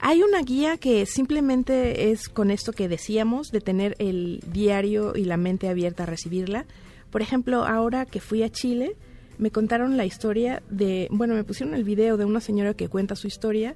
[0.00, 5.24] Hay una guía que simplemente es con esto que decíamos, de tener el diario y
[5.24, 6.66] la mente abierta a recibirla.
[7.10, 8.96] Por ejemplo, ahora que fui a Chile,
[9.38, 13.16] me contaron la historia de, bueno, me pusieron el video de una señora que cuenta
[13.16, 13.74] su historia,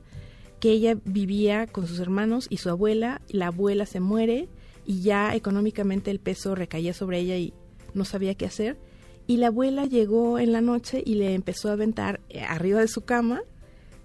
[0.60, 4.48] que ella vivía con sus hermanos y su abuela, la abuela se muere
[4.86, 7.52] y ya económicamente el peso recaía sobre ella y
[7.94, 8.78] no sabía qué hacer.
[9.26, 12.88] Y la abuela llegó en la noche y le empezó a aventar eh, arriba de
[12.88, 13.42] su cama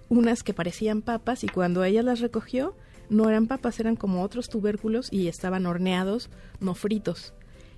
[0.08, 2.74] unas que parecían papas y cuando ella las recogió
[3.10, 7.32] no eran papas, eran como otros tubérculos y estaban horneados, no fritos.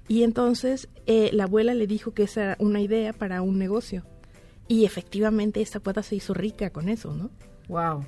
[0.09, 4.05] Y entonces eh, la abuela le dijo que esa era una idea para un negocio.
[4.67, 7.31] Y efectivamente esta pata se hizo rica con eso, ¿no?
[7.69, 8.05] Wow.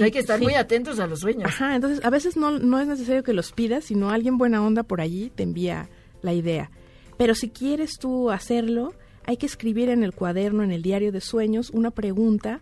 [0.00, 1.44] hay que estar muy atentos a los sueños.
[1.46, 4.84] Ajá, entonces a veces no, no es necesario que los pidas, sino alguien buena onda
[4.84, 5.88] por allí te envía
[6.22, 6.70] la idea.
[7.16, 11.20] Pero si quieres tú hacerlo, hay que escribir en el cuaderno, en el diario de
[11.20, 12.60] sueños, una pregunta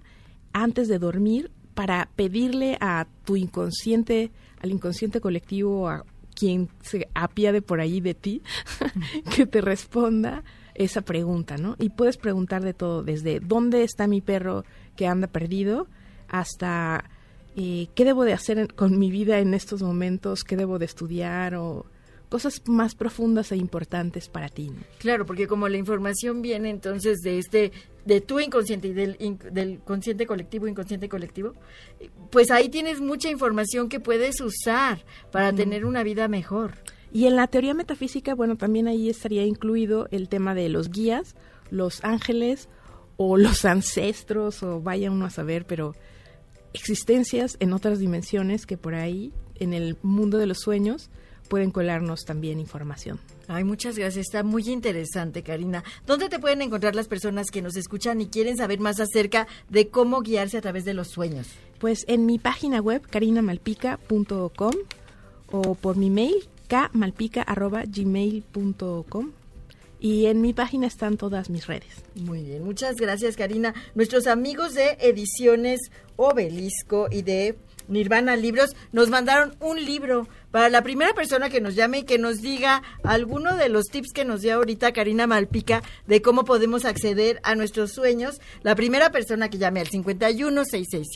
[0.57, 4.31] antes de dormir para pedirle a tu inconsciente,
[4.63, 6.05] al inconsciente colectivo, a
[6.35, 8.43] quien se apiade por ahí de ti,
[9.37, 10.45] que te responda
[10.75, 11.77] esa pregunta, ¿no?
[11.79, 14.65] Y puedes preguntar de todo, desde dónde está mi perro
[14.97, 15.89] que anda perdido
[16.29, 17.05] hasta
[17.55, 21.55] eh, qué debo de hacer con mi vida en estos momentos, qué debo de estudiar
[21.55, 21.85] o
[22.29, 24.71] cosas más profundas e importantes para ti.
[24.99, 27.73] Claro, porque como la información viene entonces de este
[28.05, 29.17] de tu inconsciente y del,
[29.53, 31.55] del consciente colectivo, inconsciente colectivo,
[32.31, 36.75] pues ahí tienes mucha información que puedes usar para tener una vida mejor.
[37.13, 41.35] Y en la teoría metafísica, bueno, también ahí estaría incluido el tema de los guías,
[41.71, 42.69] los ángeles
[43.17, 45.95] o los ancestros, o vaya uno a saber, pero
[46.75, 51.11] existencias en otras dimensiones que por ahí, en el mundo de los sueños,
[51.47, 53.19] pueden colarnos también información.
[53.49, 54.27] Ay, muchas gracias.
[54.27, 55.83] Está muy interesante, Karina.
[56.07, 59.89] ¿Dónde te pueden encontrar las personas que nos escuchan y quieren saber más acerca de
[59.89, 61.49] cómo guiarse a través de los sueños?
[61.79, 64.75] Pues en mi página web, carinamalpica.com
[65.51, 69.33] o por mi mail, kmalpica.gmail.com
[69.99, 72.05] y en mi página están todas mis redes.
[72.15, 73.75] Muy bien, muchas gracias Karina.
[73.95, 75.81] Nuestros amigos de Ediciones
[76.17, 77.57] Obelisco y de
[77.89, 82.19] Nirvana Libros nos mandaron un libro para la primera persona que nos llame y que
[82.19, 86.85] nos diga alguno de los tips que nos dio ahorita Karina Malpica de cómo podemos
[86.85, 88.41] acceder a nuestros sueños.
[88.63, 91.07] La primera persona que llame al 51 66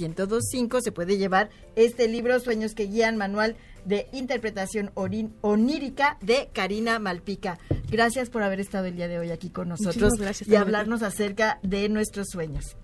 [0.82, 7.58] se puede llevar este libro Sueños que guían manual de interpretación onírica de Karina Malpica.
[7.90, 10.12] Gracias por haber estado el día de hoy aquí con nosotros
[10.46, 12.76] y hablarnos acerca de nuestros sueños.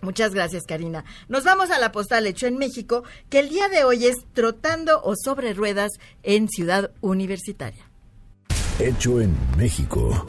[0.00, 1.04] Muchas gracias, Karina.
[1.28, 5.00] Nos vamos a la postal hecho en México, que el día de hoy es trotando
[5.02, 7.90] o sobre ruedas en Ciudad Universitaria.
[8.78, 10.24] Hecho en México.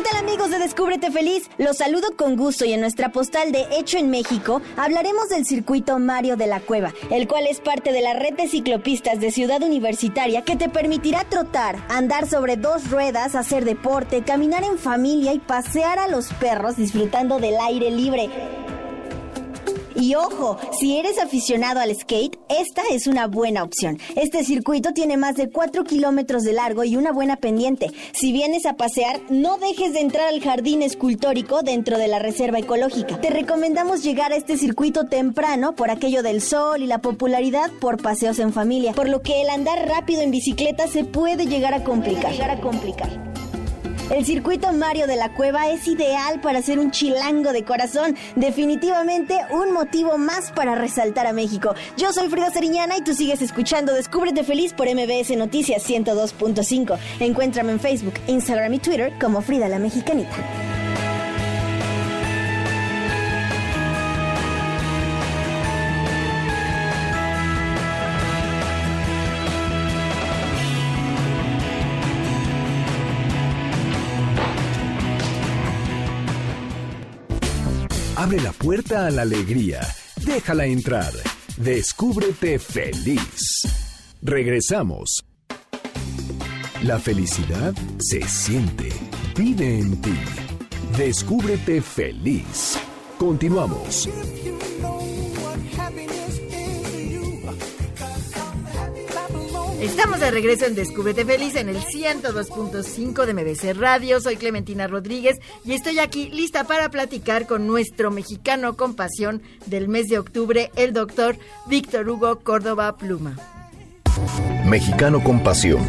[0.00, 1.50] ¿Qué tal amigos de Descúbrete Feliz?
[1.58, 5.98] Los saludo con gusto y en nuestra postal de Hecho en México hablaremos del circuito
[5.98, 9.62] Mario de la Cueva, el cual es parte de la red de ciclopistas de Ciudad
[9.62, 15.38] Universitaria que te permitirá trotar, andar sobre dos ruedas, hacer deporte, caminar en familia y
[15.38, 18.30] pasear a los perros disfrutando del aire libre.
[19.94, 23.98] Y ojo, si eres aficionado al skate, esta es una buena opción.
[24.16, 27.90] Este circuito tiene más de 4 kilómetros de largo y una buena pendiente.
[28.12, 32.58] Si vienes a pasear, no dejes de entrar al jardín escultórico dentro de la reserva
[32.58, 33.20] ecológica.
[33.20, 38.00] Te recomendamos llegar a este circuito temprano por aquello del sol y la popularidad por
[38.00, 41.84] paseos en familia, por lo que el andar rápido en bicicleta se puede llegar a
[41.84, 42.32] complicar.
[42.32, 43.29] Llegar a complicar.
[44.10, 48.16] El circuito Mario de la Cueva es ideal para ser un chilango de corazón.
[48.34, 51.76] Definitivamente un motivo más para resaltar a México.
[51.96, 56.98] Yo soy Frida Sariñana y tú sigues escuchando Descúbrete Feliz por MBS Noticias 102.5.
[57.20, 60.69] Encuéntrame en Facebook, Instagram y Twitter como Frida la Mexicanita.
[78.30, 79.80] Abre la puerta a la alegría.
[80.24, 81.12] Déjala entrar.
[81.56, 83.66] Descúbrete feliz.
[84.22, 85.24] Regresamos.
[86.84, 88.90] La felicidad se siente.
[89.34, 90.14] Vive en ti.
[90.96, 92.78] Descúbrete feliz.
[93.18, 94.08] Continuamos.
[99.80, 104.20] Estamos de regreso en Descúbrete Feliz en el 102.5 de MBC Radio.
[104.20, 109.88] Soy Clementina Rodríguez y estoy aquí lista para platicar con nuestro mexicano con pasión del
[109.88, 113.36] mes de octubre, el doctor Víctor Hugo Córdoba Pluma.
[114.66, 115.80] Mexicano con pasión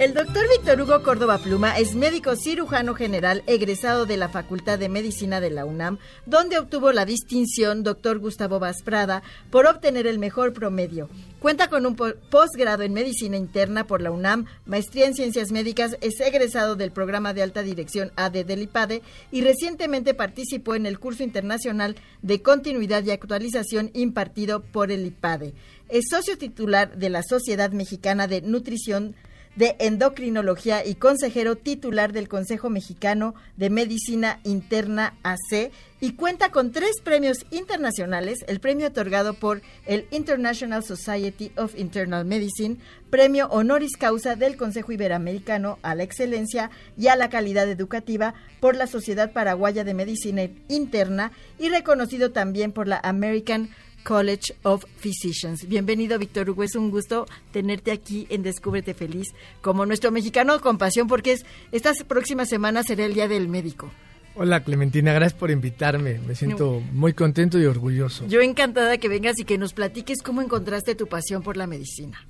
[0.00, 4.88] el doctor Víctor Hugo Córdoba Pluma es médico cirujano general egresado de la Facultad de
[4.88, 10.54] Medicina de la UNAM, donde obtuvo la distinción doctor Gustavo Vasprada por obtener el mejor
[10.54, 11.10] promedio.
[11.38, 16.18] Cuenta con un posgrado en medicina interna por la UNAM, maestría en ciencias médicas, es
[16.20, 21.24] egresado del programa de alta dirección AD del IPADE y recientemente participó en el curso
[21.24, 25.52] internacional de continuidad y actualización impartido por el IPADE.
[25.90, 29.14] Es socio titular de la Sociedad Mexicana de Nutrición
[29.60, 36.72] de Endocrinología y consejero titular del Consejo Mexicano de Medicina Interna AC y cuenta con
[36.72, 42.78] tres premios internacionales, el premio otorgado por el International Society of Internal Medicine,
[43.10, 48.76] premio honoris causa del Consejo Iberoamericano a la excelencia y a la calidad educativa por
[48.76, 53.68] la Sociedad Paraguaya de Medicina Interna y reconocido también por la American
[54.04, 55.66] College of Physicians.
[55.66, 56.62] Bienvenido, Víctor Hugo.
[56.62, 59.28] Es un gusto tenerte aquí en Descúbrete Feliz
[59.60, 63.90] como nuestro mexicano con pasión, porque es, esta próxima semana será el Día del Médico.
[64.36, 66.20] Hola Clementina, gracias por invitarme.
[66.26, 68.26] Me siento muy contento y orgulloso.
[68.28, 72.24] Yo encantada que vengas y que nos platiques cómo encontraste tu pasión por la medicina.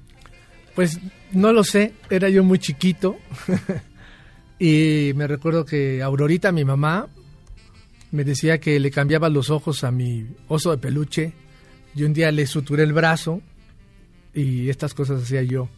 [0.75, 0.99] Pues
[1.33, 3.17] no lo sé, era yo muy chiquito
[4.59, 7.09] y me recuerdo que Aurorita, mi mamá,
[8.13, 11.35] me decía que le cambiaba los ojos a mi oso de peluche
[11.95, 13.41] y un día le suturé el brazo
[14.35, 15.69] y estas cosas hacía yo.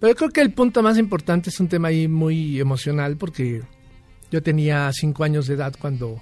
[0.00, 3.62] Pero creo que el punto más importante es un tema ahí muy emocional porque
[4.30, 6.20] yo tenía cinco años de edad cuando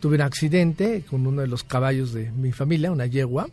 [0.00, 3.48] tuve un accidente con uno de los caballos de mi familia, una yegua,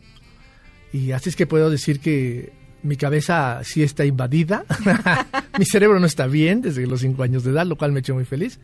[0.92, 4.64] y así es que puedo decir que mi cabeza sí está invadida,
[5.58, 8.14] mi cerebro no está bien desde los cinco años de edad, lo cual me echó
[8.14, 8.58] muy feliz.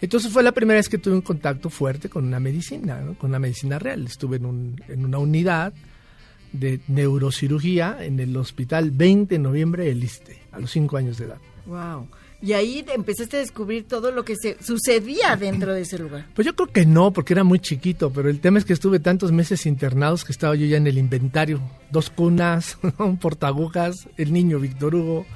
[0.00, 3.38] Entonces fue la primera vez que tuve un contacto fuerte con una medicina, con una
[3.38, 4.06] medicina real.
[4.06, 5.72] Estuve en, un, en una unidad
[6.52, 11.26] de neurocirugía en el hospital 20 de noviembre del ISTE, a los cinco años de
[11.26, 11.38] edad.
[11.66, 12.08] Wow.
[12.44, 16.26] Y ahí empezaste a descubrir todo lo que se sucedía dentro de ese lugar.
[16.34, 19.00] Pues yo creo que no, porque era muy chiquito, pero el tema es que estuve
[19.00, 21.60] tantos meses internados que estaba yo ya en el inventario.
[21.90, 25.26] Dos cunas, un portagujas, el niño Víctor Hugo.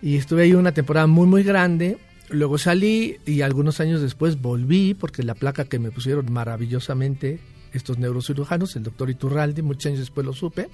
[0.00, 1.98] Y estuve ahí una temporada muy, muy grande.
[2.30, 7.40] Luego salí y algunos años después volví, porque la placa que me pusieron maravillosamente
[7.72, 10.68] estos neurocirujanos, el doctor Iturralde, muchos años después lo supe,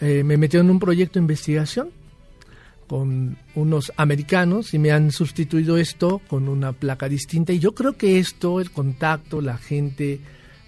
[0.00, 1.90] eh, me metió en un proyecto de investigación
[2.86, 7.52] con unos americanos y me han sustituido esto con una placa distinta.
[7.52, 10.20] Y yo creo que esto, el contacto, la gente,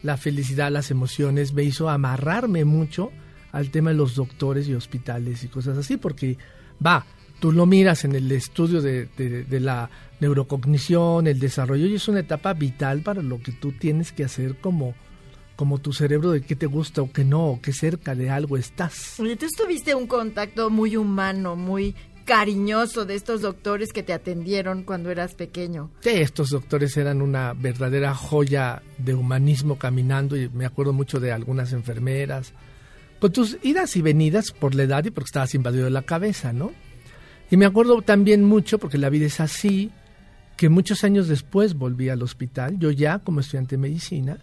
[0.02, 3.10] la felicidad, las emociones, me hizo amarrarme mucho
[3.50, 6.38] al tema de los doctores y hospitales y cosas así, porque
[6.84, 7.04] va,
[7.42, 9.90] tú lo miras en el estudio de, de, la
[10.20, 14.60] neurocognición, el desarrollo, y es una etapa vital para lo que tú tienes que hacer
[14.60, 14.94] como,
[15.56, 18.56] como tu cerebro de qué te gusta o qué no, o qué cerca de algo
[18.56, 19.18] estás.
[19.18, 24.84] Oye, tú tuviste un contacto muy humano, muy cariñoso de estos doctores que te atendieron
[24.84, 25.90] cuando eras pequeño.
[25.98, 31.32] Sí, estos doctores eran una verdadera joya de humanismo caminando y me acuerdo mucho de
[31.32, 32.52] algunas enfermeras,
[33.18, 36.52] con tus idas y venidas por la edad y porque estabas invadido de la cabeza,
[36.52, 36.70] ¿no?
[37.52, 39.90] Y me acuerdo también mucho, porque la vida es así,
[40.56, 44.38] que muchos años después volví al hospital, yo ya como estudiante de medicina,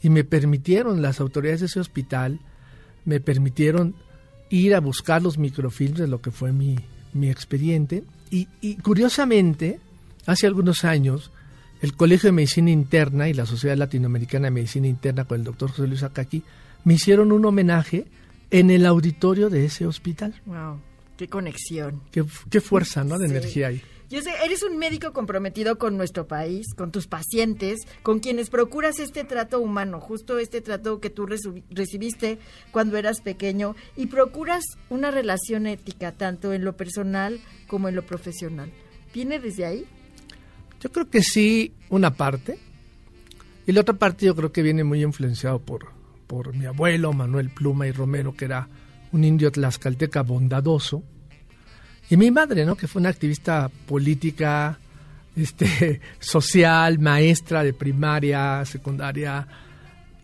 [0.00, 2.38] y me permitieron las autoridades de ese hospital,
[3.04, 3.96] me permitieron
[4.48, 6.76] ir a buscar los microfilms de lo que fue mi,
[7.14, 8.46] mi expediente y,
[8.76, 9.80] curiosamente,
[10.26, 11.32] hace algunos años,
[11.80, 15.70] el Colegio de Medicina Interna y la Sociedad Latinoamericana de Medicina Interna con el doctor
[15.70, 16.44] José Luis Acaqui
[16.84, 18.06] me hicieron un homenaje
[18.52, 20.40] en el auditorio de ese hospital.
[20.46, 20.91] ¡Wow!
[21.22, 22.02] ¡Qué conexión!
[22.10, 23.16] ¡Qué, qué fuerza, ¿no?
[23.16, 23.80] De energía ahí.
[24.10, 28.98] Yo sé, eres un médico comprometido con nuestro país, con tus pacientes, con quienes procuras
[28.98, 31.28] este trato humano, justo este trato que tú
[31.70, 32.40] recibiste
[32.72, 38.04] cuando eras pequeño, y procuras una relación ética, tanto en lo personal como en lo
[38.04, 38.72] profesional.
[39.14, 39.86] ¿Viene desde ahí?
[40.80, 42.58] Yo creo que sí, una parte.
[43.64, 45.86] Y la otra parte yo creo que viene muy influenciado por,
[46.26, 48.68] por mi abuelo, Manuel Pluma y Romero, que era
[49.12, 51.04] un indio tlaxcalteca bondadoso,
[52.10, 52.76] y mi madre, ¿no?
[52.76, 54.78] Que fue una activista política,
[55.36, 59.46] este, social, maestra de primaria, secundaria,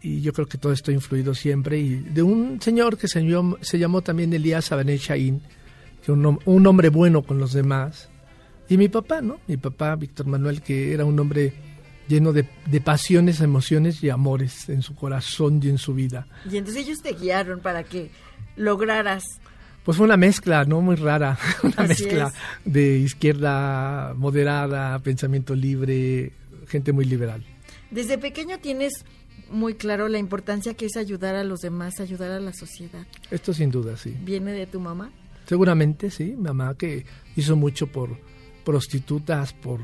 [0.03, 1.79] y yo creo que todo esto ha influido siempre.
[1.79, 5.43] Y de un señor que se llamó, se llamó también Elías Shain,
[6.05, 8.09] que un, un hombre bueno con los demás.
[8.69, 9.41] Y mi papá, ¿no?
[9.47, 11.55] Mi papá, Víctor Manuel, que era un hombre
[12.07, 16.27] lleno de, de, pasiones, emociones y amores en su corazón y en su vida.
[16.51, 18.11] Y entonces ellos te guiaron para que
[18.57, 19.25] lograras
[19.89, 20.83] pues fue una mezcla, ¿no?
[20.83, 22.31] Muy rara, una mezcla
[22.67, 26.33] de izquierda moderada, pensamiento libre,
[26.67, 27.43] gente muy liberal.
[27.91, 28.93] Desde pequeño tienes
[29.51, 33.07] muy claro la importancia que es ayudar a los demás, ayudar a la sociedad.
[33.31, 34.15] Esto sin duda, sí.
[34.21, 35.11] ¿Viene de tu mamá?
[35.47, 36.35] Seguramente, sí.
[36.37, 38.11] Mamá que hizo mucho por
[38.67, 39.81] prostitutas, por,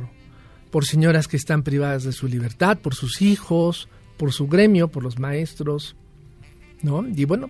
[0.70, 3.88] por señoras que están privadas de su libertad, por sus hijos,
[4.18, 5.96] por su gremio, por los maestros,
[6.82, 7.06] ¿no?
[7.08, 7.48] Y bueno,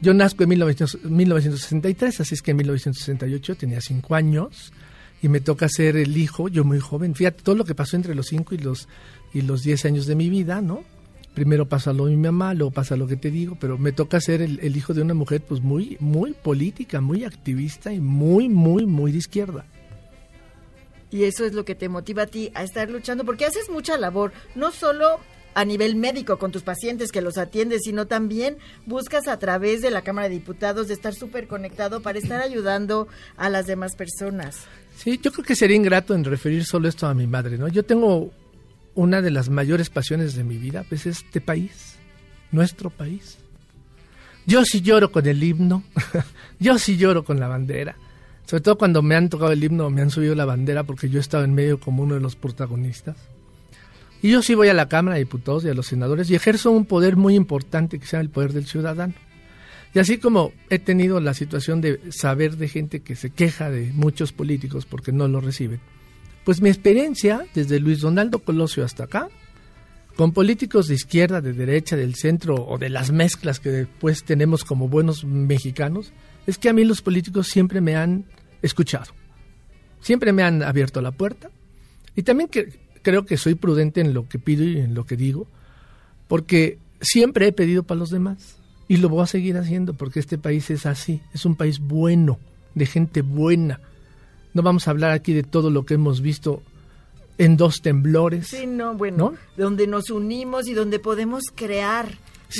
[0.00, 4.72] yo nazco en 1963, así es que en 1968 tenía cinco años
[5.22, 7.14] y me toca ser el hijo, yo muy joven.
[7.14, 8.88] Fíjate todo lo que pasó entre los cinco y los
[9.32, 10.84] y los diez años de mi vida, ¿no?
[11.34, 14.20] Primero pasa lo de mi mamá, luego pasa lo que te digo, pero me toca
[14.20, 18.86] ser el, hijo de una mujer pues muy muy política, muy activista y muy muy
[18.86, 19.64] muy de izquierda.
[21.10, 23.96] Y eso es lo que te motiva a ti a estar luchando, porque haces mucha
[23.96, 25.20] labor, no solo
[25.54, 29.90] a nivel médico con tus pacientes que los atiendes, sino también buscas a través de
[29.90, 34.66] la Cámara de Diputados de estar súper conectado para estar ayudando a las demás personas.
[34.96, 37.68] Sí, yo creo que sería ingrato en referir solo esto a mi madre, ¿no?
[37.68, 38.32] Yo tengo
[38.94, 41.96] una de las mayores pasiones de mi vida, pues este país,
[42.52, 43.38] nuestro país.
[44.46, 45.82] Yo sí lloro con el himno,
[46.60, 47.96] yo sí lloro con la bandera.
[48.46, 51.18] Sobre todo cuando me han tocado el himno, me han subido la bandera porque yo
[51.18, 53.16] he estado en medio como uno de los protagonistas.
[54.24, 56.70] Y yo sí voy a la Cámara de Diputados y a los senadores y ejerzo
[56.70, 59.12] un poder muy importante que se llama el poder del ciudadano.
[59.92, 63.92] Y así como he tenido la situación de saber de gente que se queja de
[63.92, 65.78] muchos políticos porque no lo reciben,
[66.42, 69.28] pues mi experiencia desde Luis Donaldo Colosio hasta acá,
[70.16, 74.64] con políticos de izquierda, de derecha, del centro o de las mezclas que después tenemos
[74.64, 76.14] como buenos mexicanos,
[76.46, 78.24] es que a mí los políticos siempre me han
[78.62, 79.12] escuchado,
[80.00, 81.50] siempre me han abierto la puerta
[82.16, 85.16] y también que, creo que soy prudente en lo que pido y en lo que
[85.16, 85.46] digo,
[86.26, 88.56] porque siempre he pedido para los demás
[88.88, 92.40] y lo voy a seguir haciendo porque este país es así, es un país bueno,
[92.74, 93.78] de gente buena.
[94.54, 96.62] No vamos a hablar aquí de todo lo que hemos visto
[97.38, 98.48] en dos temblores.
[98.48, 102.08] Sí, no, bueno, donde nos unimos y donde podemos crear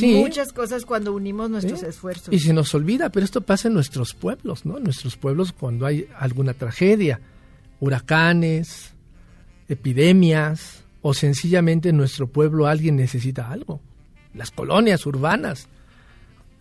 [0.02, 2.34] muchas cosas cuando unimos nuestros esfuerzos.
[2.34, 4.76] Y se nos olvida, pero esto pasa en nuestros pueblos, ¿no?
[4.76, 7.20] En nuestros pueblos cuando hay alguna tragedia,
[7.80, 8.93] huracanes,
[9.68, 13.80] epidemias, o sencillamente en nuestro pueblo alguien necesita algo.
[14.34, 15.68] Las colonias urbanas,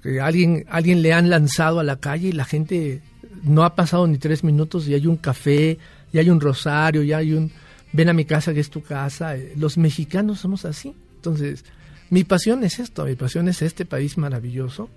[0.02, 3.02] que alguien, alguien le han lanzado a la calle y la gente
[3.44, 5.78] no ha pasado ni tres minutos y hay un café,
[6.12, 7.52] y hay un rosario, y hay un
[7.94, 9.36] ven a mi casa que es tu casa.
[9.56, 10.94] Los mexicanos somos así.
[11.16, 11.64] Entonces,
[12.10, 14.90] mi pasión es esto, mi pasión es este país maravilloso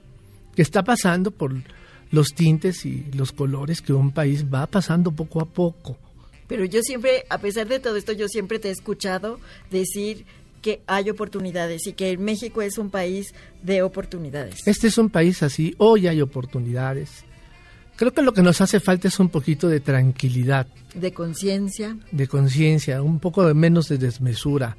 [0.54, 1.54] que está pasando por
[2.10, 5.98] los tintes y los colores que un país va pasando poco a poco.
[6.46, 9.40] Pero yo siempre, a pesar de todo esto, yo siempre te he escuchado
[9.70, 10.24] decir
[10.62, 14.66] que hay oportunidades y que México es un país de oportunidades.
[14.66, 17.24] Este es un país así, hoy hay oportunidades.
[17.96, 20.66] Creo que lo que nos hace falta es un poquito de tranquilidad.
[20.94, 21.96] De conciencia.
[22.12, 24.76] De conciencia, un poco de menos de desmesura.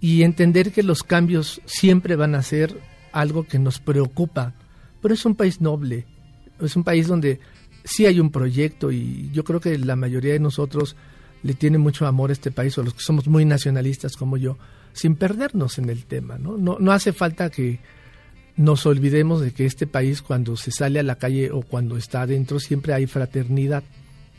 [0.00, 2.80] Y entender que los cambios siempre van a ser
[3.12, 4.54] algo que nos preocupa.
[5.02, 6.06] Pero es un país noble,
[6.60, 7.40] es un país donde
[7.86, 10.96] sí hay un proyecto y yo creo que la mayoría de nosotros
[11.42, 14.58] le tiene mucho amor a este país, o los que somos muy nacionalistas como yo,
[14.92, 16.38] sin perdernos en el tema.
[16.38, 17.78] No, no, no hace falta que
[18.56, 22.22] nos olvidemos de que este país cuando se sale a la calle o cuando está
[22.22, 23.84] adentro siempre hay fraternidad.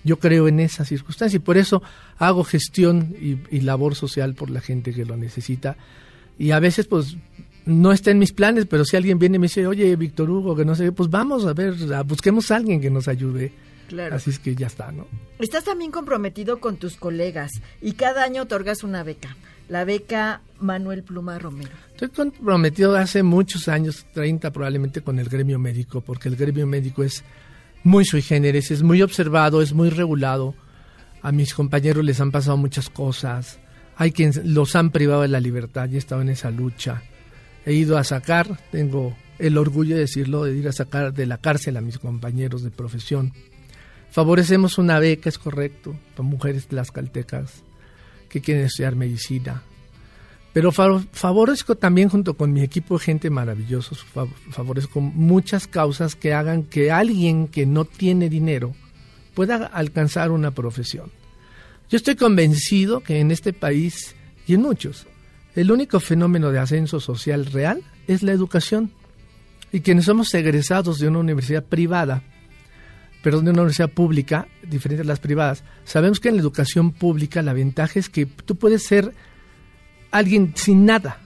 [0.03, 1.81] Yo creo en esa circunstancia y por eso
[2.17, 5.77] hago gestión y, y labor social por la gente que lo necesita.
[6.37, 7.15] Y a veces pues
[7.67, 10.55] no está en mis planes, pero si alguien viene y me dice, oye, Víctor Hugo,
[10.55, 13.51] que no sé, pues vamos a ver, busquemos a alguien que nos ayude.
[13.89, 14.15] Claro.
[14.15, 15.07] Así es que ya está, ¿no?
[15.39, 17.51] Estás también comprometido con tus colegas
[17.81, 19.37] y cada año otorgas una beca,
[19.69, 21.71] la beca Manuel Pluma Romero.
[21.91, 27.03] Estoy comprometido hace muchos años, 30 probablemente, con el gremio médico, porque el gremio médico
[27.03, 27.23] es
[27.83, 30.55] muy sui generis, es muy observado, es muy regulado.
[31.21, 33.59] A mis compañeros les han pasado muchas cosas.
[33.95, 37.03] Hay quienes los han privado de la libertad y he estado en esa lucha
[37.67, 41.39] he ido a sacar, tengo el orgullo de decirlo, de ir a sacar de la
[41.39, 43.33] cárcel a mis compañeros de profesión.
[44.09, 47.63] Favorecemos una beca, es correcto, para mujeres tlaxcaltecas
[48.29, 49.63] que quieren estudiar medicina.
[50.53, 54.05] Pero favorezco también junto con mi equipo de gente maravillosos,
[54.49, 58.73] favorezco muchas causas que hagan que alguien que no tiene dinero
[59.33, 61.11] pueda alcanzar una profesión.
[61.89, 64.15] Yo estoy convencido que en este país
[64.47, 65.05] y en muchos
[65.57, 68.91] el único fenómeno de ascenso social real es la educación.
[69.71, 72.21] Y quienes somos egresados de una universidad privada,
[73.23, 77.41] perdón, de una universidad pública, diferente a las privadas, sabemos que en la educación pública
[77.41, 79.15] la ventaja es que tú puedes ser
[80.11, 81.21] alguien sin nada,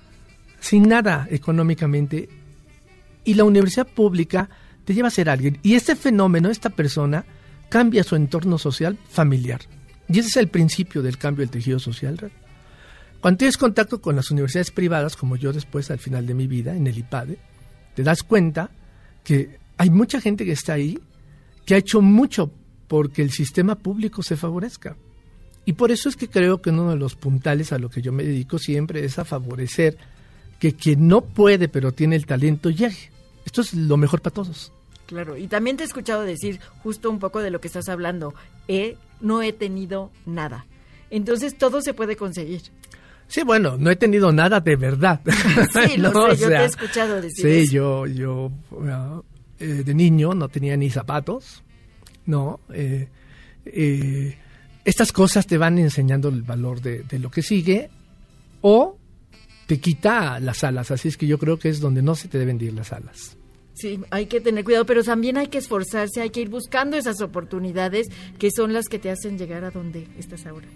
[0.62, 2.30] sin nada económicamente,
[3.26, 4.50] y la universidad pública
[4.86, 5.60] te lleva a ser alguien.
[5.62, 7.26] Y este fenómeno, esta persona,
[7.68, 9.60] cambia su entorno social familiar.
[10.08, 12.32] Y ese es el principio del cambio del tejido social.
[13.22, 16.76] Cuando tienes contacto con las universidades privadas, como yo después al final de mi vida,
[16.76, 17.38] en el IPADE,
[17.94, 18.72] te das cuenta
[19.24, 21.00] que hay mucha gente que está ahí
[21.66, 22.52] que ha hecho mucho
[22.88, 24.98] porque el sistema público se favorezca.
[25.66, 28.12] Y por eso es que creo que uno de los puntales a lo que yo
[28.12, 29.98] me dedico siempre es a favorecer
[30.60, 33.12] que quien no puede pero tiene el talento llegue.
[33.46, 34.74] Esto es lo mejor para todos.
[35.06, 38.34] Claro, y también te he escuchado decir justo un poco de lo que estás hablando.
[38.68, 40.66] He, no he tenido nada.
[41.10, 42.62] Entonces todo se puede conseguir.
[43.32, 45.22] Sí, bueno, no he tenido nada de verdad.
[45.26, 48.52] Sí, lo sé, yo te he escuchado decir Sí, yo, yo
[49.58, 51.64] eh, de niño no tenía ni zapatos,
[52.26, 52.60] ¿no?
[52.74, 53.08] Eh,
[53.66, 54.38] eh,
[54.84, 57.90] estas cosas te van enseñando el valor de, de, lo que sigue
[58.60, 58.98] o
[59.66, 62.38] te quita las alas, así es que yo creo que es donde no se te
[62.38, 63.38] deben ir las alas.
[63.76, 67.22] Sí, hay que tener cuidado, pero también hay que esforzarse, hay que ir buscando esas
[67.22, 68.08] oportunidades
[68.38, 70.68] que son las que te hacen llegar a donde estás ahora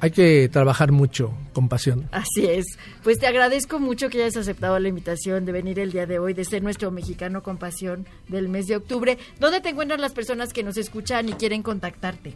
[0.00, 2.08] hay que trabajar mucho con pasión.
[2.10, 2.64] Así es.
[3.02, 6.32] Pues te agradezco mucho que hayas aceptado la invitación de venir el día de hoy,
[6.32, 9.18] de ser nuestro mexicano con pasión del mes de octubre.
[9.38, 12.34] ¿Dónde te encuentran las personas que nos escuchan y quieren contactarte?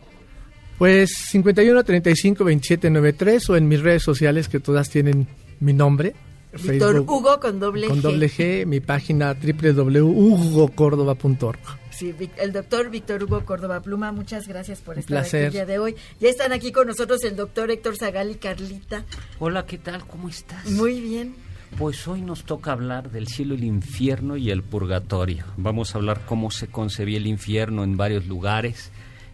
[0.78, 5.26] Pues 51 35 27 93 o en mis redes sociales que todas tienen
[5.60, 6.14] mi nombre.
[6.52, 7.90] Víctor Hugo con doble G.
[7.90, 11.83] Con doble G, mi página www.hugocordoba.org.
[11.96, 15.78] Sí, el doctor Víctor Hugo Córdoba Pluma, muchas gracias por estar aquí el día de
[15.78, 15.94] hoy.
[16.18, 19.04] Ya están aquí con nosotros el doctor Héctor Zagal y Carlita.
[19.38, 20.04] Hola, ¿qué tal?
[20.04, 20.68] ¿Cómo estás?
[20.70, 21.36] Muy bien.
[21.78, 25.44] Pues hoy nos toca hablar del cielo, el infierno y el purgatorio.
[25.56, 28.90] Vamos a hablar cómo se concebía el infierno en varios lugares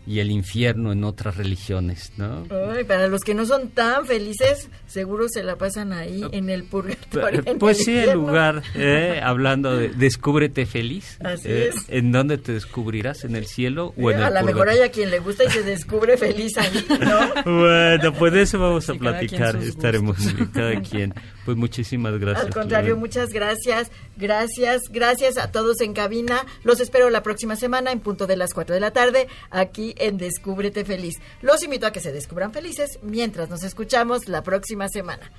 [0.06, 2.46] y el infierno en otras religiones, ¿no?
[2.74, 6.64] Ay, para los que no son tan felices, seguro se la pasan ahí en el
[6.64, 7.42] purgatorio.
[7.44, 8.22] en Pues el sí, el infierno.
[8.26, 9.20] lugar, ¿eh?
[9.22, 11.18] hablando de descúbrete feliz.
[11.22, 11.68] Así ¿eh?
[11.68, 11.84] es.
[11.88, 13.24] ¿En dónde te descubrirás?
[13.24, 15.44] ¿En el cielo o Eh, en el a lo mejor hay a quien le gusta
[15.44, 17.42] y se descubre feliz ahí, ¿no?
[17.60, 20.16] Bueno, pues de eso vamos a Sí, cada quien platicar, estaremos
[20.52, 21.14] cada quien.
[21.50, 22.46] Pues muchísimas gracias.
[22.46, 26.46] Al contrario, muchas gracias, gracias, gracias a todos en cabina.
[26.62, 30.16] Los espero la próxima semana en punto de las 4 de la tarde aquí en
[30.16, 31.16] Descúbrete Feliz.
[31.42, 35.32] Los invito a que se descubran felices mientras nos escuchamos la próxima semana.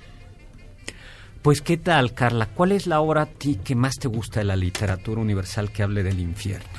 [1.40, 4.44] Pues qué tal, Carla, ¿cuál es la obra a ti que más te gusta de
[4.44, 6.78] la literatura universal que hable del infierno?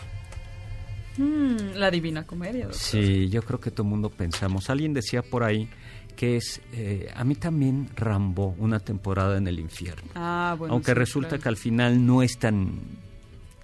[1.18, 2.66] Mm, la Divina Comedia.
[2.66, 2.80] doctor.
[2.80, 4.70] Sí, yo creo que todo el mundo pensamos.
[4.70, 5.68] Alguien decía por ahí
[6.16, 10.12] que es, eh, a mí también Rambo, una temporada en el infierno.
[10.16, 10.74] Ah, bueno.
[10.74, 11.44] Aunque sí, resulta claro.
[11.44, 13.04] que al final no es tan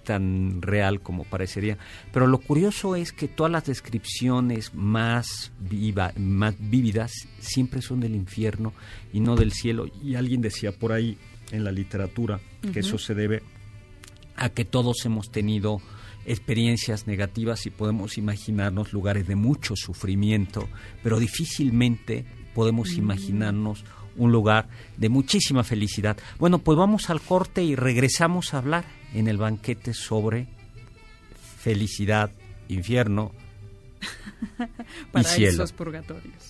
[0.04, 1.78] tan real como parecería.
[2.12, 8.14] Pero lo curioso es que todas las descripciones más, viva, más vívidas siempre son del
[8.16, 8.72] infierno
[9.12, 9.86] y no del cielo.
[10.02, 11.16] Y alguien decía por ahí
[11.52, 12.40] en la literatura
[12.72, 13.42] que eso se debe
[14.36, 15.80] a que todos hemos tenido
[16.26, 20.68] experiencias negativas y podemos imaginarnos lugares de mucho sufrimiento,
[21.02, 22.24] pero difícilmente
[22.54, 23.84] podemos imaginarnos
[24.16, 26.16] un lugar de muchísima felicidad.
[26.38, 28.84] Bueno, pues vamos al corte y regresamos a hablar
[29.14, 30.48] en el banquete sobre
[31.58, 32.30] felicidad,
[32.68, 33.32] infierno
[35.14, 35.56] y cielo.
[35.56, 36.49] Paraísos purgatorios.